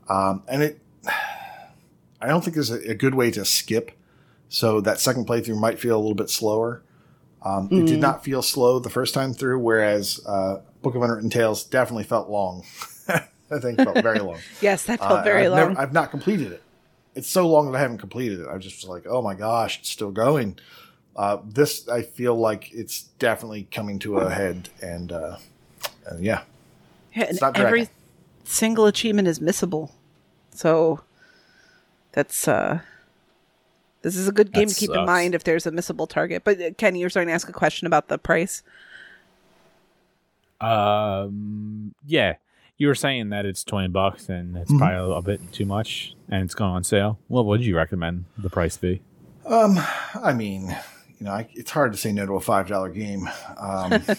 [0.09, 0.80] Um, and it,
[2.21, 3.91] I don't think there's a, a good way to skip.
[4.49, 6.82] So that second playthrough might feel a little bit slower.
[7.43, 11.30] Um, It did not feel slow the first time through, whereas uh, Book of Unwritten
[11.30, 12.63] Tales definitely felt long.
[13.09, 14.39] I think felt very long.
[14.61, 15.59] Yes, that felt Uh, very I've long.
[15.69, 16.63] Never, I've not completed it.
[17.15, 18.47] It's so long that I haven't completed it.
[18.47, 20.57] I'm just was like, oh my gosh, it's still going.
[21.18, 25.38] Uh, this I feel like it's definitely coming to a head, and uh,
[26.09, 26.41] uh, yeah,
[27.15, 27.89] Yeah, and not every
[28.43, 29.89] single achievement is missable.
[30.53, 31.01] So
[32.11, 32.82] that's uh
[34.03, 36.43] this is a good game That to keep in mind if there's a missable target.
[36.43, 38.61] But uh, Kenny, you're starting to ask a question about the price.
[40.61, 42.36] Um, yeah,
[42.78, 44.78] you were saying that it's twenty bucks and it's Mhm.
[44.78, 47.20] probably a little bit too much, and it's going on sale.
[47.28, 49.01] Well, what would you recommend the price be?
[49.45, 49.80] Um,
[50.15, 50.76] I mean,
[51.20, 53.28] you know, I, it's hard to say no to a five dollar game.
[53.57, 53.93] Um,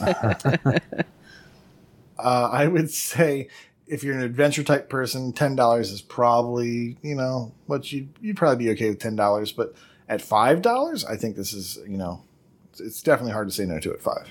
[2.18, 3.48] uh, I would say
[3.86, 8.36] if you're an adventure type person, ten dollars is probably you know what you you'd
[8.36, 9.52] probably be okay with ten dollars.
[9.52, 9.74] But
[10.08, 12.22] at five dollars, I think this is you know
[12.70, 14.28] it's, it's definitely hard to say no to at five.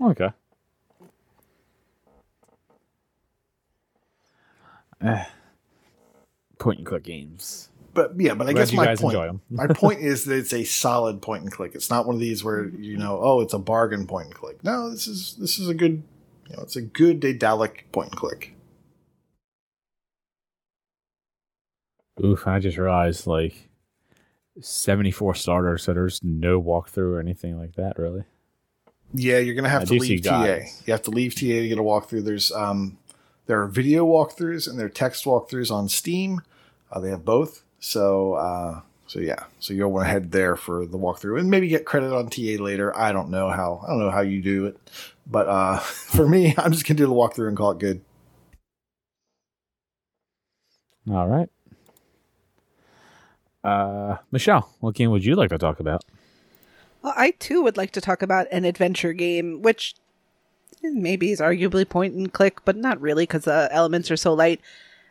[0.00, 0.30] Okay.
[5.00, 5.24] Eh,
[6.58, 7.68] point and click games.
[7.94, 11.44] But yeah, but I guess my point my point is that it's a solid point
[11.44, 11.74] and click.
[11.74, 14.62] It's not one of these where you know oh it's a bargain point and click.
[14.64, 16.02] No, this is this is a good
[16.48, 18.54] you know it's a good Daedalic point and click.
[22.22, 22.46] Oof!
[22.46, 23.68] I just realized like
[24.60, 28.24] seventy-four starters, so there's no walkthrough or anything like that, really.
[29.12, 30.42] Yeah, you're gonna have I to leave TA.
[30.42, 30.82] guides.
[30.86, 32.24] You have to leave TA to get a walkthrough.
[32.24, 32.98] There's um,
[33.46, 36.42] there are video walkthroughs and there are text walkthroughs on Steam.
[36.90, 37.62] Uh, they have both.
[37.84, 41.68] So uh, so yeah, so you'll want to head there for the walkthrough and maybe
[41.68, 42.96] get credit on TA later.
[42.96, 44.78] I don't know how I don't know how you do it,
[45.26, 48.00] but uh, for me, I'm just gonna do the walkthrough and call it good.
[51.10, 51.50] All right.
[53.62, 56.06] Uh, Michelle, what game would you like to talk about?
[57.02, 59.94] Well, I too would like to talk about an adventure game, which
[60.82, 64.62] maybe is arguably point and click, but not really because the elements are so light.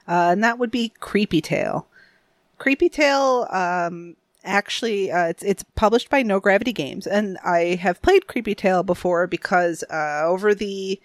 [0.08, 1.88] Uh, and that would be Creepy Tale.
[2.64, 8.02] Creepy Tale, um, actually, uh, it's it's published by No Gravity Games, and I have
[8.02, 10.98] played Creepy Tale before because uh, over the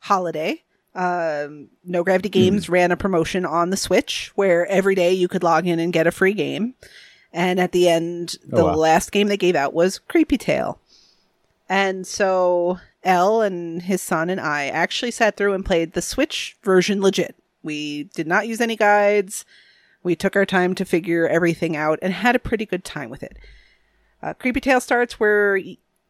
[0.00, 5.28] holiday, um, No Gravity Games ran a promotion on the Switch where every day you
[5.28, 6.74] could log in and get a free game.
[7.32, 8.74] And at the end, Oh, the wow.
[8.74, 10.80] last game they gave out was Creepy Tale.
[11.68, 16.56] And so Ell and his son and I actually sat through and played the Switch
[16.64, 17.36] version legit.
[17.62, 19.44] We did not use any guides.
[20.04, 23.24] We took our time to figure everything out and had a pretty good time with
[23.24, 23.36] it.
[24.22, 25.56] Uh, Creepy Tale starts where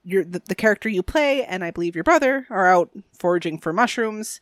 [0.05, 3.73] you're the, the character you play and I believe your brother are out foraging for
[3.73, 4.41] mushrooms,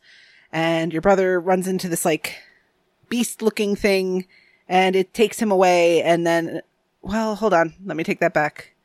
[0.51, 2.35] and your brother runs into this like
[3.09, 4.27] beast-looking thing,
[4.67, 6.01] and it takes him away.
[6.01, 6.61] And then,
[7.01, 8.75] well, hold on, let me take that back.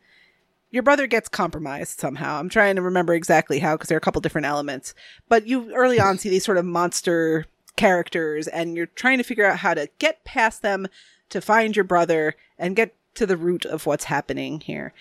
[0.71, 2.39] Your brother gets compromised somehow.
[2.39, 4.95] I'm trying to remember exactly how because there are a couple different elements.
[5.29, 7.47] But you early on see these sort of monster
[7.79, 10.89] characters and you're trying to figure out how to get past them
[11.31, 14.93] to find your brother and get to the root of what's happening here.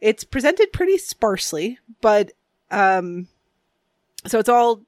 [0.00, 2.32] It's presented pretty sparsely, but
[2.70, 3.26] um
[4.26, 4.82] so it's all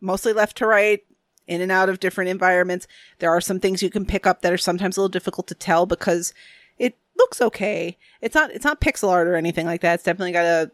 [0.00, 1.02] mostly left to right,
[1.48, 2.86] in and out of different environments.
[3.18, 5.54] There are some things you can pick up that are sometimes a little difficult to
[5.56, 6.32] tell because
[6.78, 7.98] it looks okay.
[8.20, 9.94] It's not it's not pixel art or anything like that.
[9.94, 10.70] It's definitely got a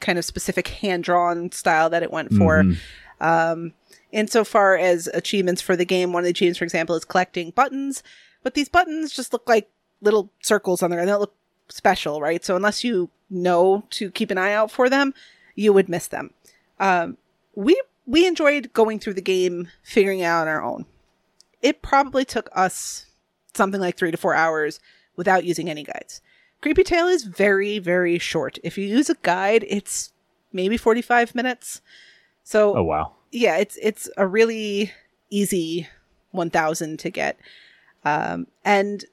[0.00, 2.62] kind of specific hand drawn style that it went for.
[2.62, 3.24] Mm-hmm.
[3.24, 3.72] Um,
[4.12, 8.02] insofar as achievements for the game, one of the achievements, for example, is collecting buttons.
[8.42, 9.70] But these buttons just look like
[10.00, 11.00] little circles on there.
[11.00, 11.34] And they don't look
[11.68, 12.44] special, right?
[12.44, 15.14] So unless you know to keep an eye out for them,
[15.54, 16.30] you would miss them.
[16.78, 17.18] Um,
[17.54, 20.86] we we enjoyed going through the game, figuring out on our own.
[21.62, 23.06] It probably took us
[23.54, 24.80] something like three to four hours
[25.16, 26.22] without using any guides.
[26.62, 28.58] Creepy Tale is very, very short.
[28.64, 30.12] If you use a guide, it's
[30.52, 31.82] maybe 45 minutes.
[32.42, 34.92] So, oh wow yeah, it's it's a really
[35.30, 35.88] easy
[36.32, 37.38] 1000 to get.
[38.04, 39.04] Um, and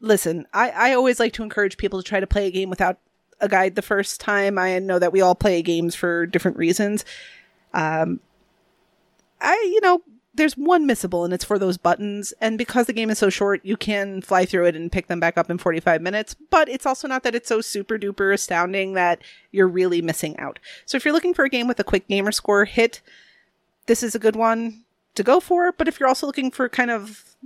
[0.00, 2.98] listen, I, I always like to encourage people to try to play a game without
[3.40, 4.58] a guide the first time.
[4.58, 7.04] I know that we all play games for different reasons.
[7.74, 8.20] Um,
[9.40, 10.02] I, you know,
[10.36, 12.32] there's one missable and it's for those buttons.
[12.40, 15.20] And because the game is so short, you can fly through it and pick them
[15.20, 16.34] back up in 45 minutes.
[16.50, 20.58] But it's also not that it's so super duper astounding that you're really missing out.
[20.84, 23.00] So if you're looking for a game with a quick gamer score hit,
[23.86, 24.84] this is a good one
[25.14, 25.72] to go for.
[25.72, 27.36] But if you're also looking for kind of,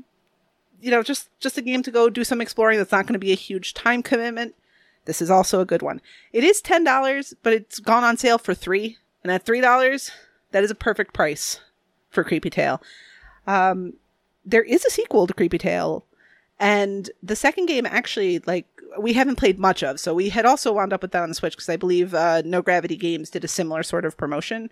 [0.80, 3.18] you know, just, just a game to go do some exploring that's not going to
[3.18, 4.54] be a huge time commitment,
[5.04, 6.00] this is also a good one.
[6.32, 8.98] It is $10, but it's gone on sale for three.
[9.22, 10.10] And at $3,
[10.52, 11.60] that is a perfect price
[12.10, 12.82] for Creepy Tale.
[13.46, 13.94] Um,
[14.44, 16.04] there is a sequel to Creepy Tale,
[16.58, 18.66] and the second game actually like
[18.98, 20.00] we haven't played much of.
[20.00, 22.42] So we had also wound up with that on the Switch because I believe uh,
[22.44, 24.70] No Gravity Games did a similar sort of promotion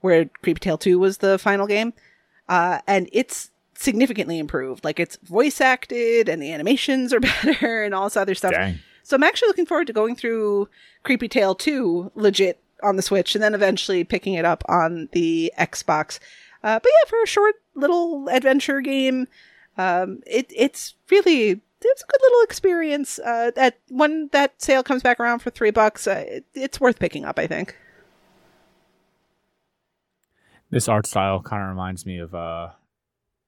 [0.00, 1.92] where Creepy Tale Two was the final game,
[2.48, 4.84] uh, and it's significantly improved.
[4.84, 8.52] Like it's voice acted and the animations are better and all this other stuff.
[8.52, 8.78] Dang.
[9.04, 10.68] So I'm actually looking forward to going through
[11.02, 15.52] Creepy Tale 2 legit on the Switch and then eventually picking it up on the
[15.58, 16.18] Xbox.
[16.68, 19.26] Uh, but yeah, for a short little adventure game,
[19.78, 23.18] um, it it's really it's a good little experience.
[23.18, 26.98] Uh, that when that sale comes back around for three bucks, uh, it, it's worth
[26.98, 27.38] picking up.
[27.38, 27.74] I think.
[30.68, 32.72] This art style kind of reminds me of uh,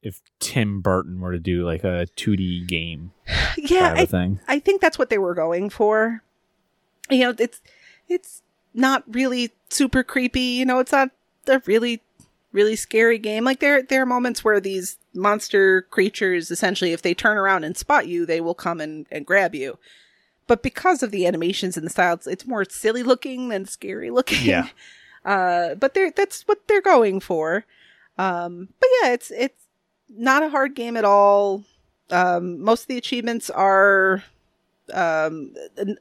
[0.01, 3.13] if Tim Burton were to do like a 2D game.
[3.59, 4.41] yeah, I, thing.
[4.49, 6.23] I think that's what they were going for.
[7.11, 7.61] You know, it's
[8.09, 8.41] it's
[8.73, 10.41] not really super creepy.
[10.41, 11.11] You know, it's not
[11.47, 12.01] a really
[12.53, 13.45] really scary game.
[13.45, 17.77] Like there there are moments where these monster creatures essentially if they turn around and
[17.77, 19.79] spot you, they will come and, and grab you.
[20.47, 24.45] But because of the animations and the styles, it's more silly looking than scary looking.
[24.45, 24.69] Yeah.
[25.23, 27.67] Uh but they're that's what they're going for.
[28.17, 29.67] Um but yeah, it's it's
[30.09, 31.65] not a hard game at all.
[32.11, 34.25] Um most of the achievements are
[34.93, 35.55] um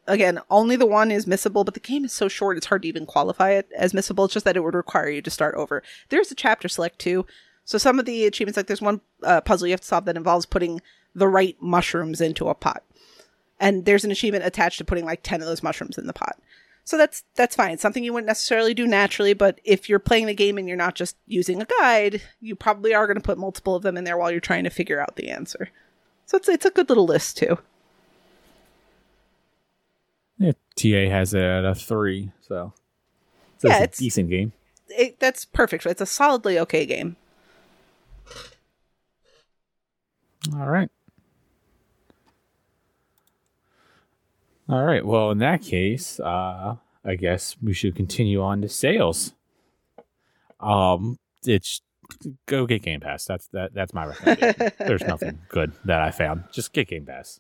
[0.08, 2.88] again only the one is missable but the game is so short it's hard to
[2.88, 4.26] even qualify it as missable.
[4.26, 5.84] It's just that it would require you to start over.
[6.10, 7.26] There's a chapter select too.
[7.66, 10.18] So some of the achievements like there's one uh, puzzle you have to solve that
[10.18, 10.82] involves putting
[11.14, 12.84] the right mushrooms into a pot.
[13.60, 16.38] And there's an achievement attached to putting like 10 of those mushrooms in the pot.
[16.84, 17.72] So that's that's fine.
[17.72, 20.78] It's something you wouldn't necessarily do naturally but if you're playing the game and you're
[20.78, 24.04] not just using a guide you probably are going to put multiple of them in
[24.04, 25.70] there while you're trying to figure out the answer.
[26.26, 27.60] So it's it's a good little list too
[30.40, 32.74] yeah, TA has it at a three, so,
[33.58, 34.54] so yeah, it's, it's decent game.
[34.90, 35.86] It, that's perfect.
[35.86, 37.16] It's a solidly okay game.
[40.54, 40.90] All right.
[44.70, 45.06] All right.
[45.06, 49.34] Well, in that case, uh, I guess we should continue on to sales.
[50.60, 51.82] Um, it's
[52.46, 53.26] go get Game Pass.
[53.26, 53.74] That's that.
[53.74, 54.72] That's my recommendation.
[54.80, 56.46] There's nothing good that I found.
[56.52, 57.40] Just get Game Pass.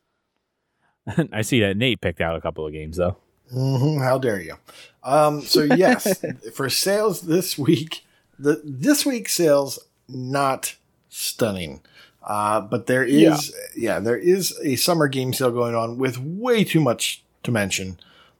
[1.31, 3.17] I see that Nate picked out a couple of games though.
[3.53, 4.55] Mm-hmm, how dare you?
[5.03, 6.23] Um, so yes,
[6.53, 8.05] for sales this week,
[8.37, 10.75] the this week's sales not
[11.09, 11.81] stunning,
[12.23, 13.95] uh, but there is yeah.
[13.95, 13.99] yeah.
[13.99, 17.99] there is a summer game sale going on with way too much to mention.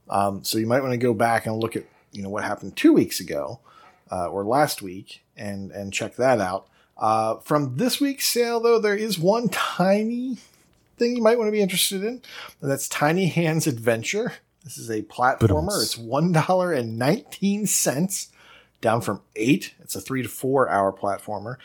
[0.10, 2.76] Um, so you might want to go back and look at you know what happened
[2.76, 3.60] two weeks ago
[4.12, 6.68] uh, or last week and and check that out.
[6.98, 10.38] Uh, from this week's sale, though, there is one tiny
[10.98, 12.22] thing you might want to be interested in.
[12.62, 14.34] And that's Tiny Hands Adventure.
[14.70, 15.82] This is a platformer.
[15.82, 18.32] It's one dollar and nineteen cents,
[18.82, 19.74] down from eight.
[19.80, 21.56] It's a three to four hour platformer,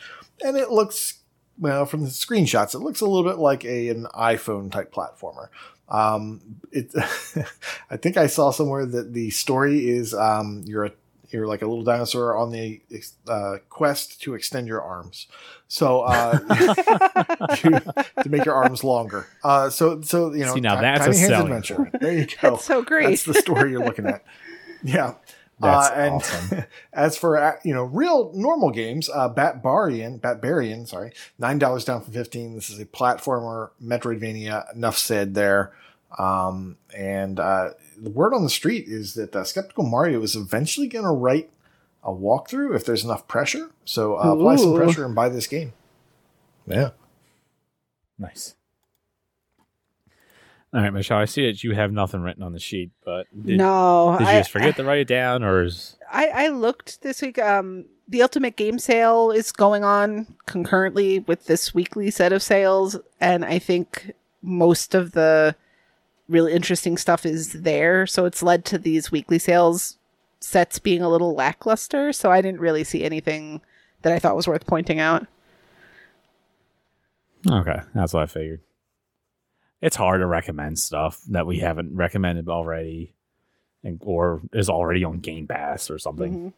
[0.43, 1.19] and it looks
[1.59, 2.73] well from the screenshots.
[2.73, 5.49] It looks a little bit like a an iPhone type platformer.
[5.87, 6.89] Um, it,
[7.91, 10.91] I think I saw somewhere that the story is um, you're a
[11.35, 12.81] you're like a little dinosaur on the
[13.27, 15.27] uh, quest to extend your arms.
[15.67, 16.37] So uh,
[17.55, 19.27] to, to, make your arms longer.
[19.43, 21.91] Uh, so so you know, See, now that's Tiny a Hands Adventure.
[21.99, 22.51] There you go.
[22.51, 23.07] That's so great.
[23.07, 24.23] That's the story you're looking at.
[24.83, 25.15] Yeah.
[25.59, 26.63] That's uh, and awesome.
[26.93, 32.01] as for uh, you know real normal games, uh, Batbarian, Batbarian, sorry, nine dollars down
[32.01, 32.55] from fifteen.
[32.55, 34.73] This is a platformer Metroidvania.
[34.75, 35.73] Enough said there.
[36.17, 40.87] Um, and uh, the word on the street is that uh, Skeptical Mario is eventually
[40.87, 41.49] going to write
[42.03, 43.71] a walkthrough if there's enough pressure.
[43.83, 45.73] So uh, apply some pressure and buy this game.
[46.67, 46.91] Yeah.
[48.17, 48.55] Nice.
[50.73, 51.19] All right, Michelle.
[51.19, 54.33] I see that you have nothing written on the sheet, but did, no, did you
[54.33, 57.39] I, just forget to write it down, or is I, I looked this week.
[57.39, 62.97] Um, the Ultimate Game Sale is going on concurrently with this weekly set of sales,
[63.21, 65.55] and I think most of the
[66.27, 68.07] really interesting stuff is there.
[68.07, 69.97] So it's led to these weekly sales
[70.39, 72.13] sets being a little lackluster.
[72.13, 73.61] So I didn't really see anything
[74.01, 75.25] that I thought was worth pointing out.
[77.49, 78.61] Okay, that's what I figured.
[79.81, 83.13] It's hard to recommend stuff that we haven't recommended already,
[83.83, 86.33] and, or is already on Game Pass or something.
[86.33, 86.49] Mm-hmm.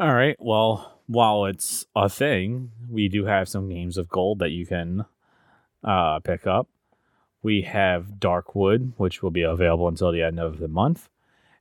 [0.00, 0.36] All right.
[0.40, 5.04] Well, while it's a thing, we do have some games of gold that you can
[5.84, 6.68] uh, pick up.
[7.42, 11.08] We have Darkwood, which will be available until the end of the month.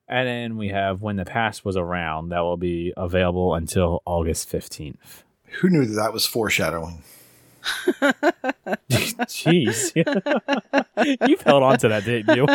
[0.07, 4.51] And then we have When the Past Was Around, that will be available until August
[4.51, 5.23] 15th.
[5.61, 7.03] Who knew that that was foreshadowing?
[8.89, 9.91] Jeez.
[11.29, 12.47] You've held on to that, didn't you?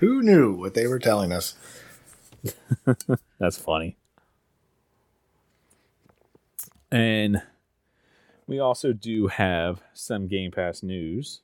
[0.00, 1.54] Who knew what they were telling us?
[3.38, 3.96] That's funny.
[6.90, 7.42] And
[8.48, 11.42] we also do have some Game Pass news.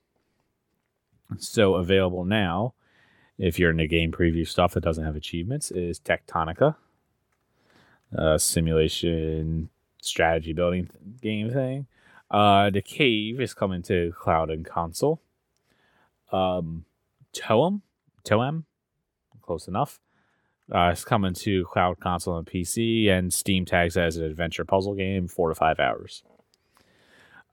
[1.39, 2.75] So available now,
[3.39, 6.77] if you're into game preview stuff that doesn't have achievements, is Tectonica,
[8.13, 9.69] a simulation
[10.01, 10.89] strategy building
[11.21, 11.87] game thing.
[12.31, 15.21] Uh, the Cave is coming to cloud and console.
[16.33, 16.85] Um,
[17.35, 17.83] Toem,
[18.25, 18.65] Toem,
[19.43, 20.01] close enough.
[20.73, 24.95] Uh, it's coming to cloud console and PC, and Steam tags as an adventure puzzle
[24.95, 26.23] game, four to five hours.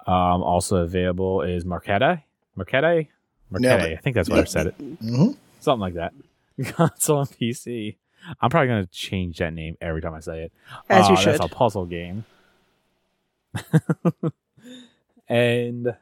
[0.08, 2.24] Um, also available is Marquette.
[2.56, 3.08] Marquette?
[3.49, 3.82] Marquette.
[3.82, 4.78] I think that's what I said it.
[4.80, 5.32] Mm-hmm.
[5.60, 6.14] Something like that.
[6.76, 7.97] Console and PC.
[8.39, 10.54] I'm probably going to change that name every time I say it.
[10.89, 11.34] As you Uh, should.
[11.39, 12.26] That's a puzzle game.
[15.28, 15.95] and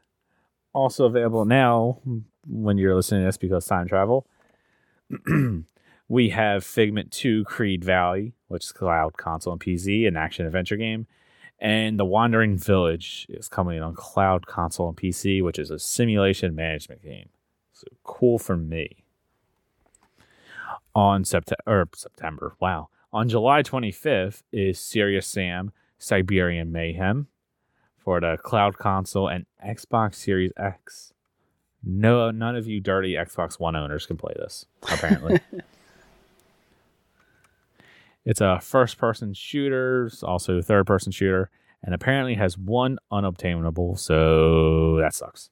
[0.74, 2.00] also available now
[2.47, 4.26] when you're listening to this because time travel.
[6.10, 10.78] we have Figment 2 Creed Valley, which is cloud console and PC, an action adventure
[10.78, 11.08] game.
[11.60, 16.55] And The Wandering Village is coming on cloud console and PC, which is a simulation
[16.55, 17.30] management game.
[17.74, 19.03] So cool for me.
[20.95, 22.89] On September or September, wow.
[23.12, 27.28] On July 25th is Serious Sam Siberian Mayhem
[27.97, 31.14] for the cloud console and Xbox Series X.
[31.84, 35.39] No, none of you dirty Xbox One owners can play this, apparently.
[38.30, 41.50] it's a first person shooter, also third person shooter,
[41.82, 45.50] and apparently has one unobtainable, so that sucks.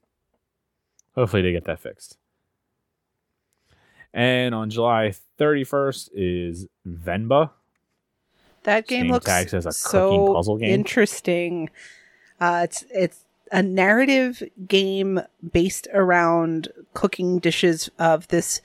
[1.16, 2.20] Hopefully they get that fixed.
[4.14, 7.50] And on July 31st is Venba.
[8.62, 10.70] That game Steam looks tags as a so puzzle game.
[10.70, 11.72] interesting.
[12.40, 15.20] Uh, it's it's a narrative game
[15.52, 18.62] based around cooking dishes of this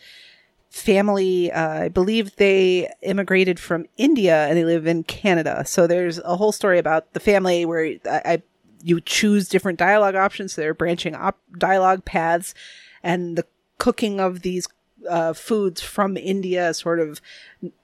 [0.72, 1.52] family.
[1.52, 5.64] Uh, I believe they immigrated from India and they live in Canada.
[5.66, 8.42] So there's a whole story about the family where I, I
[8.82, 10.54] you choose different dialogue options.
[10.54, 12.54] So they're branching op- dialogue paths,
[13.02, 13.44] and the
[13.78, 14.66] cooking of these
[15.08, 17.20] uh, foods from India sort of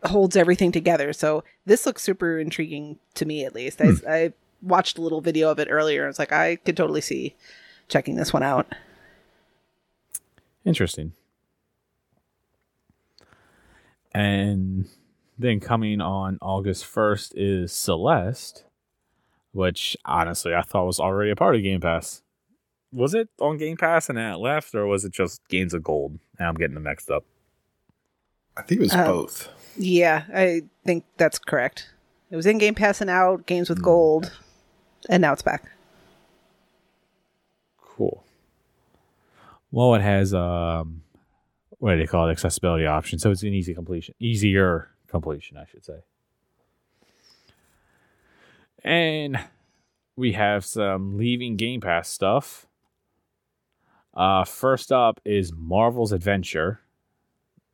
[0.04, 1.12] holds everything together.
[1.12, 3.80] So this looks super intriguing to me, at least.
[3.80, 4.32] I, I
[4.62, 6.02] watched a little video of it earlier.
[6.02, 7.36] and was like, I could totally see
[7.86, 8.66] checking this one out.
[10.64, 11.12] Interesting.
[14.12, 14.88] And
[15.38, 18.64] then coming on August 1st is Celeste,
[19.52, 22.22] which honestly I thought was already a part of Game Pass.
[22.92, 25.82] was it on Game Pass and then it left, or was it just Games of
[25.82, 26.18] Gold?
[26.40, 27.24] Now I'm getting them mixed up.
[28.56, 29.48] I think it was Uh, both.
[29.76, 31.90] Yeah, I think that's correct.
[32.30, 34.32] It was in Game Pass and out, games with gold,
[35.08, 35.70] and now it's back.
[37.80, 38.24] Cool.
[39.70, 41.02] Well, it has um,
[41.78, 42.32] what do they call it?
[42.32, 46.00] Accessibility option, so it's an easy completion, easier completion, I should say.
[48.84, 49.38] And
[50.16, 52.66] we have some leaving Game Pass stuff.
[54.14, 56.80] Uh, first up is Marvel's Adventure.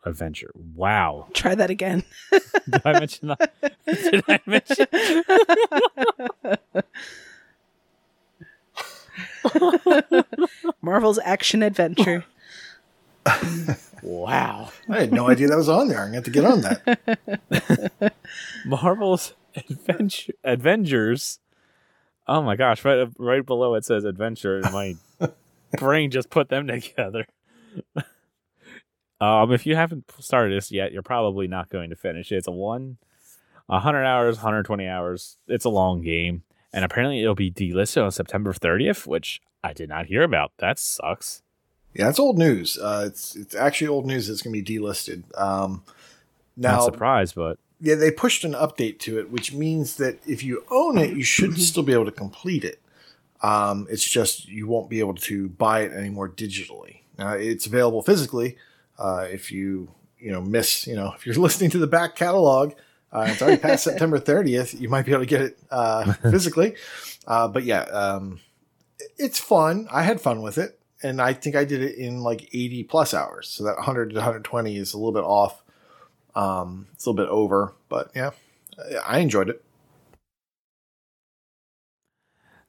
[0.05, 0.51] Adventure.
[0.55, 1.29] Wow.
[1.35, 2.05] Try that again.
[2.31, 3.55] Did I mention that?
[3.87, 4.87] Did I mention?
[10.83, 12.25] Marvel's Action Adventure.
[14.05, 14.71] Wow.
[14.89, 16.03] I had no idea that was on there.
[16.03, 18.13] I'm going to have to get on that.
[18.67, 21.41] Marvel's Adventure Avengers.
[22.27, 22.85] Oh my gosh!
[22.85, 24.95] Right, right below it says Adventure, and my
[25.79, 27.27] brain just put them together.
[29.21, 32.37] um, if you haven't started this yet, you're probably not going to finish it.
[32.37, 32.99] It's a one,
[33.71, 35.39] hundred hours, 120 hours.
[35.49, 36.43] It's a long game,
[36.73, 40.53] and apparently it'll be delisted on September 30th, which I did not hear about.
[40.59, 41.43] That sucks.
[41.95, 42.77] Yeah, it's old news.
[42.77, 44.29] Uh, it's it's actually old news.
[44.29, 45.23] It's going to be delisted.
[45.41, 45.85] Um,
[46.57, 50.43] Not now, surprised, but yeah, they pushed an update to it, which means that if
[50.43, 52.81] you own it, you should still be able to complete it.
[53.43, 57.01] Um, it's just you won't be able to buy it anymore digitally.
[57.19, 58.57] Now, it's available physically.
[58.99, 62.73] Uh, if you you know miss you know if you're listening to the back catalog,
[63.13, 64.81] uh, it's already past September 30th.
[64.81, 66.75] You might be able to get it uh, physically.
[67.27, 68.41] Uh, but yeah, um,
[69.17, 69.89] it's fun.
[69.93, 73.15] I had fun with it, and I think I did it in like 80 plus
[73.15, 73.49] hours.
[73.49, 75.63] So that 100 to 120 is a little bit off.
[76.35, 78.31] Um, it's a little bit over, but yeah,
[79.07, 79.65] I enjoyed it.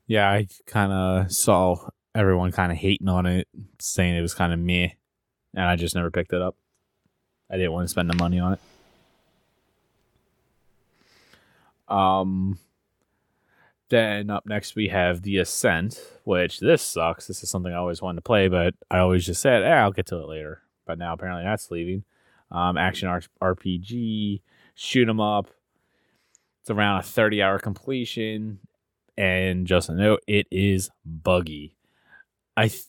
[0.08, 3.48] yeah, I kind of saw everyone kind of hating on it,
[3.80, 4.90] saying it was kind of meh,
[5.54, 6.56] and I just never picked it up.
[7.50, 8.60] I didn't want to spend the money on it.
[11.88, 12.60] Um,
[13.90, 17.28] then up next we have The Ascent, which this sucks.
[17.28, 19.92] This is something I always wanted to play, but I always just said, eh, I'll
[19.92, 20.62] get to it later.
[20.86, 22.04] But now apparently that's leaving.
[22.52, 24.42] Um, action R- RPG,
[24.76, 25.48] shoot 'em up.
[26.62, 28.60] It's around a 30 hour completion.
[29.18, 31.78] And just a note, it is buggy.
[32.58, 32.84] I th-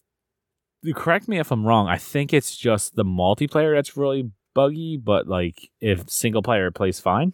[0.95, 1.87] correct me if I'm wrong.
[1.89, 6.99] I think it's just the multiplayer that's really buggy, but like if single player plays
[7.01, 7.33] fine.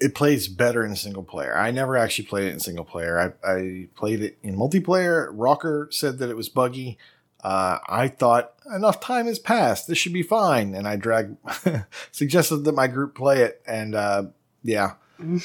[0.00, 1.56] It plays better in single player.
[1.56, 3.34] I never actually played it in single player.
[3.44, 5.28] I, I played it in multiplayer.
[5.32, 6.96] Rocker said that it was buggy.
[7.44, 9.88] Uh, I thought enough time has passed.
[9.88, 10.74] This should be fine.
[10.74, 11.36] And I dragged,
[12.12, 13.62] suggested that my group play it.
[13.66, 14.24] And uh,
[14.62, 14.92] yeah,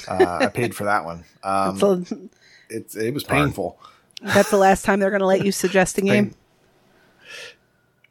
[0.07, 1.23] uh, I paid for that one.
[1.43, 2.03] Um, so
[2.69, 3.79] it, it was painful.
[4.21, 6.31] that's the last time they're going to let you suggest a game.
[6.31, 6.35] Pain-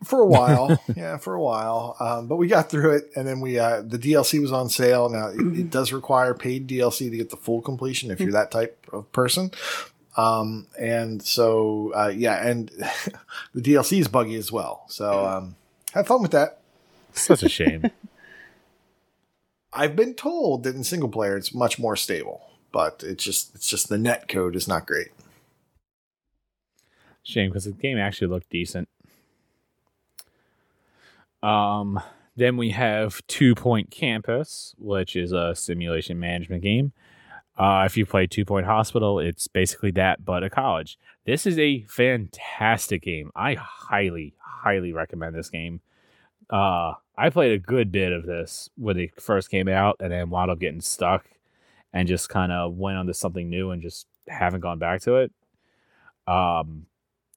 [0.05, 1.97] for a while, yeah, for a while.
[2.01, 5.09] Um, but we got through it, and then we uh, the DLC was on sale.
[5.09, 8.51] Now it, it does require paid DLC to get the full completion if you're that
[8.51, 9.51] type of person.
[10.17, 12.69] Um, and so uh, yeah, and
[13.55, 14.85] the DLC is buggy as well.
[14.89, 15.57] So um,
[15.93, 16.61] have fun with that.
[17.13, 17.91] Such a shame.
[19.73, 23.69] I've been told that in single player it's much more stable, but it's just it's
[23.69, 25.09] just the net code is not great.
[27.25, 28.89] Shame because the game actually looked decent.
[31.45, 32.01] Um,
[32.37, 36.93] then we have Two Point Campus, which is a simulation management game.
[37.57, 40.99] Uh, if you play Two Point Hospital, it's basically that, but a college.
[41.27, 43.31] This is a fantastic game.
[43.37, 45.81] I highly, highly recommend this game.
[46.51, 50.31] Uh, I played a good bit of this when it first came out, and then
[50.31, 51.27] wound up getting stuck,
[51.93, 55.17] and just kind of went on to something new, and just haven't gone back to
[55.17, 55.33] it.
[56.27, 56.87] Um,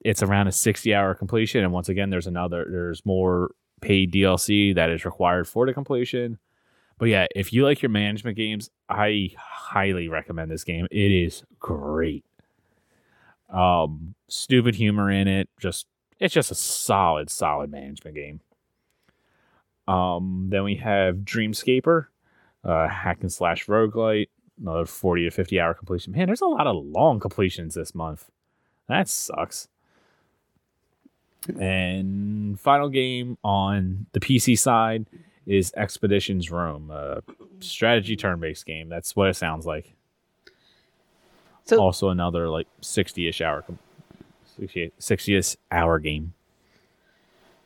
[0.04, 3.52] it's around a 60 hour completion and once again there's another there's more
[3.82, 6.38] paid dlc that is required for the completion.
[6.98, 10.88] But yeah if you like your management games i highly recommend this game.
[10.92, 12.26] It is great.
[13.50, 15.50] Um stupid humor in it.
[15.60, 15.88] Just
[16.20, 18.42] it's just a solid solid management game.
[19.88, 22.08] Um then we have dreamscaper
[22.64, 24.30] uh hack and slash roguelite.
[24.60, 26.14] Another 40 to 50 hour completion.
[26.14, 28.30] Man there's a lot of long completions this month.
[28.90, 29.68] That sucks
[31.60, 35.06] and final game on the PC side
[35.46, 37.22] is Expeditions Rome, a
[37.60, 38.90] strategy turn-based game.
[38.90, 39.94] That's what it sounds like.
[41.66, 43.64] So Also another like 60ish hour
[44.60, 46.34] 60ish hour game.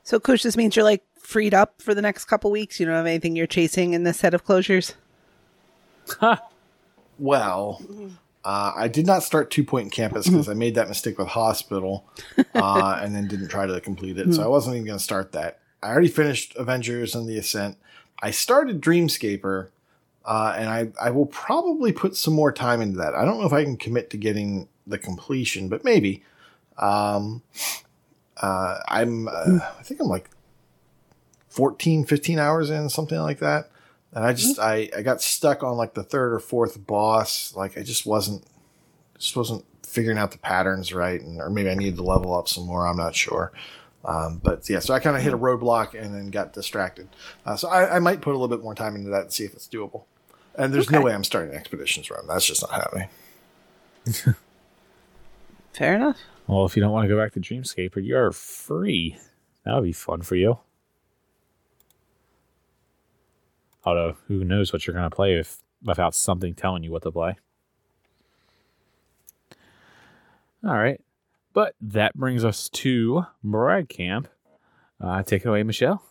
[0.04, 2.80] So, Koosh, this means you're like freed up for the next couple weeks.
[2.80, 4.96] You don't have anything you're chasing in this set of closures.
[6.20, 6.38] Huh.
[7.20, 7.82] Well,
[8.44, 12.10] Uh, I did not start Two Point Campus because I made that mistake with Hospital,
[12.56, 14.34] uh, and then didn't try to complete it.
[14.34, 15.60] So I wasn't even going to start that.
[15.84, 17.78] I already finished Avengers and the Ascent.
[18.22, 19.70] I started Dreamscaper,
[20.26, 23.14] uh, and I I will probably put some more time into that.
[23.14, 26.24] I don't know if I can commit to getting the completion, but maybe.
[26.78, 27.44] Um,
[28.38, 30.30] uh, I'm uh, I think I'm like
[31.50, 33.71] 14, 15 hours in, something like that.
[34.14, 37.56] And I just I, I got stuck on like the third or fourth boss.
[37.56, 38.44] Like I just wasn't
[39.18, 42.48] just wasn't figuring out the patterns right, and or maybe I needed to level up
[42.48, 42.88] some more.
[42.88, 43.52] I'm not sure.
[44.04, 47.08] Um, but yeah, so I kind of hit a roadblock and then got distracted.
[47.46, 49.44] Uh, so I, I might put a little bit more time into that and see
[49.44, 50.06] if it's doable.
[50.56, 52.28] And there's no way I'm starting Expeditions Run.
[52.28, 53.10] That's just not happening.
[55.74, 56.18] Fair enough.
[56.48, 59.18] Well, if you don't want to go back to Dreamscaper, you're free.
[59.64, 60.60] That would be fun for you.
[63.84, 67.12] Although, who knows what you're going to play if without something telling you what to
[67.12, 67.38] play.
[70.64, 71.02] All right.
[71.54, 74.28] But that brings us to Brad Camp.
[75.00, 76.04] Uh, take it away, Michelle.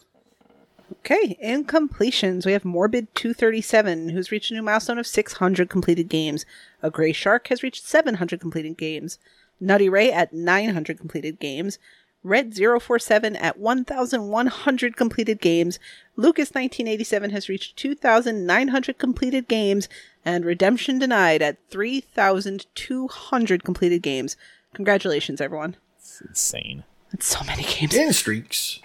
[0.98, 6.08] Okay, in completions, we have Morbid 237, who's reached a new milestone of 600 completed
[6.08, 6.44] games.
[6.82, 9.18] A Gray Shark has reached 700 completed games.
[9.60, 11.78] Nutty Ray at 900 completed games.
[12.22, 15.78] Red 047 at 1,100 completed games.
[16.16, 19.88] Lucas 1987 has reached 2,900 completed games.
[20.24, 24.36] And Redemption Denied at 3,200 completed games.
[24.74, 25.76] Congratulations, everyone.
[25.98, 26.84] It's insane.
[27.10, 27.94] That's so many games.
[27.94, 28.80] In streaks.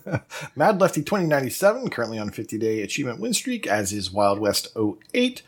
[0.56, 5.42] Mad Lefty 2097, currently on 50 day achievement win streak, as is Wild West 08.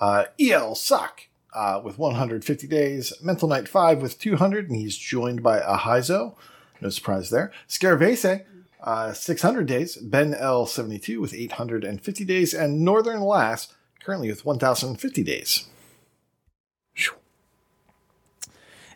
[0.00, 1.22] Uh, EL Sock
[1.54, 3.12] uh, with 150 days.
[3.22, 6.34] Mental Knight 5 with 200, and he's joined by Ahizo.
[6.80, 7.52] No surprise there.
[7.68, 8.44] Scaravese,
[8.80, 9.96] uh, 600 days.
[9.96, 12.54] Ben L 72 with 850 days.
[12.54, 13.72] And Northern Lass,
[14.02, 15.68] currently with 1,050 days.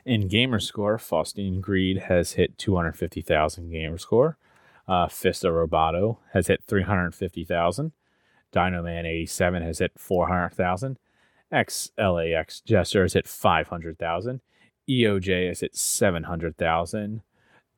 [0.04, 4.36] In gamer score, Faustine Greed has hit 250,000 gamer score.
[4.88, 7.92] Uh, Fista Roboto has hit 350,000.
[8.50, 10.98] Dino Man 87 has hit 400,000.
[11.52, 14.40] XLAX Jester has hit 500,000.
[14.88, 17.22] EOJ has hit 700,000.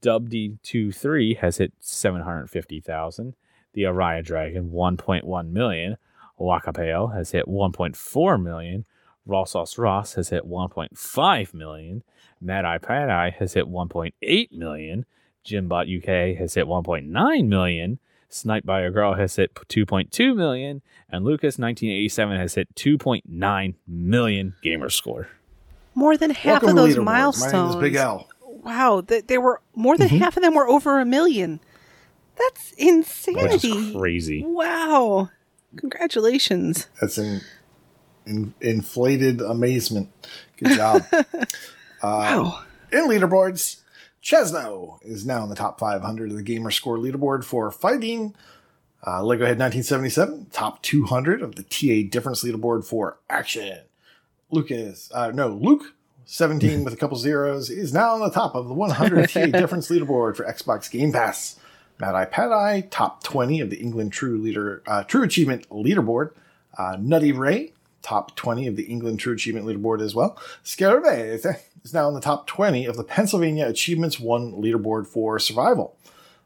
[0.04, 3.34] WD23 has hit 750,000.
[3.72, 5.96] The Araya Dragon 1.1 million.
[6.38, 8.84] Wakapeo has hit 1.4 million.
[9.26, 12.02] Rossos Ross has hit 1.5 million.
[12.40, 15.06] Mad Eye Pad Eye has hit 1.8 million.
[15.44, 17.98] Jimbot UK has hit 1.9 million.
[18.28, 20.82] Snipe by a Girl has hit 2.2 million.
[21.08, 25.28] And Lucas 1987 has hit 2.9 million gamer score.
[25.94, 27.04] More than half Welcome of to those Leaderboard.
[27.04, 27.52] milestones.
[27.52, 28.28] My name is Big L.
[28.64, 31.60] Wow, th- there were more than half of them were over a million.
[32.36, 33.68] That's Which insanity.
[33.68, 34.44] is crazy.
[34.44, 35.30] Wow.
[35.76, 36.88] Congratulations.
[37.00, 37.42] That's an
[38.26, 40.10] in, inflated amazement.
[40.56, 41.02] Good job.
[42.02, 42.62] Wow.
[42.92, 43.80] In leaderboards,
[44.22, 48.34] Chesno is now in the top 500 of the Gamer Score leaderboard for fighting.
[49.06, 53.78] Uh, Lego Head 1977, top 200 of the TA difference leaderboard for action.
[54.50, 55.94] Lucas, uh, no, Luke,
[56.26, 59.90] 17 with a couple zeros, is now on the top of the 100 TA difference
[59.90, 61.58] leaderboard for Xbox Game Pass.
[62.00, 66.30] Mad Eye Pad Eye, top 20 of the England True Leader uh, True Achievement leaderboard.
[66.76, 67.72] Uh, Nutty Ray,
[68.02, 70.36] top 20 of the England True Achievement leaderboard as well.
[70.64, 75.96] Scaravese is now in the top 20 of the Pennsylvania Achievements 1 leaderboard for survival.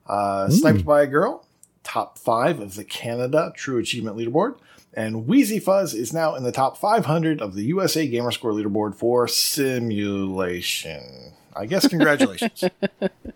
[0.06, 1.46] Uh, Sniped by a Girl,
[1.82, 4.58] top 5 of the Canada True Achievement leaderboard.
[4.94, 9.28] And Wheezy Fuzz is now in the top 500 of the USA Gamerscore leaderboard for
[9.28, 11.32] simulation.
[11.54, 12.64] I guess congratulations.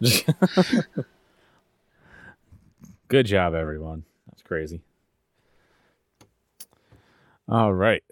[3.09, 4.05] Good job, everyone.
[4.27, 4.81] That's crazy.
[7.49, 8.05] All right.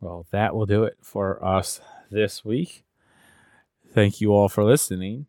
[0.00, 1.80] Well, that will do it for us
[2.10, 2.84] this week.
[3.92, 5.26] Thank you all for listening.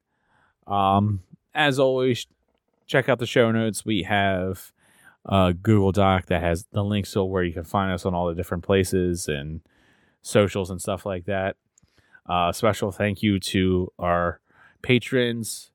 [0.68, 1.22] Um,
[1.54, 2.28] as always,
[2.88, 3.86] check out the show notes.
[3.86, 4.72] We have
[5.26, 8.28] a Google Doc that has the links to where you can find us on all
[8.28, 9.62] the different places and
[10.22, 11.56] socials and stuff like that.
[12.28, 14.40] Uh, special thank you to our
[14.82, 15.72] patrons.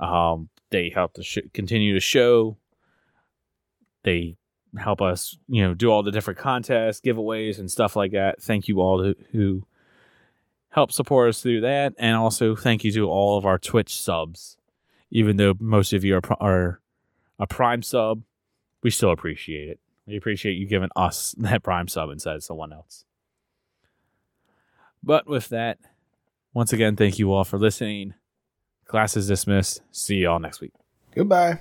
[0.00, 2.56] Um, they help to sh- continue the show.
[4.04, 4.36] They
[4.76, 8.42] help us, you know, do all the different contests, giveaways, and stuff like that.
[8.42, 9.66] Thank you all to, who
[10.70, 14.56] help support us through that, and also thank you to all of our Twitch subs.
[15.10, 16.80] Even though most of you are, are
[17.38, 18.22] a Prime sub,
[18.82, 19.80] we still appreciate it.
[20.06, 23.04] We appreciate you giving us that Prime sub instead of someone else.
[25.02, 25.78] But with that,
[26.52, 28.14] once again, thank you all for listening.
[28.86, 29.82] Class is dismissed.
[29.92, 30.72] See you all next week.
[31.14, 31.60] Goodbye.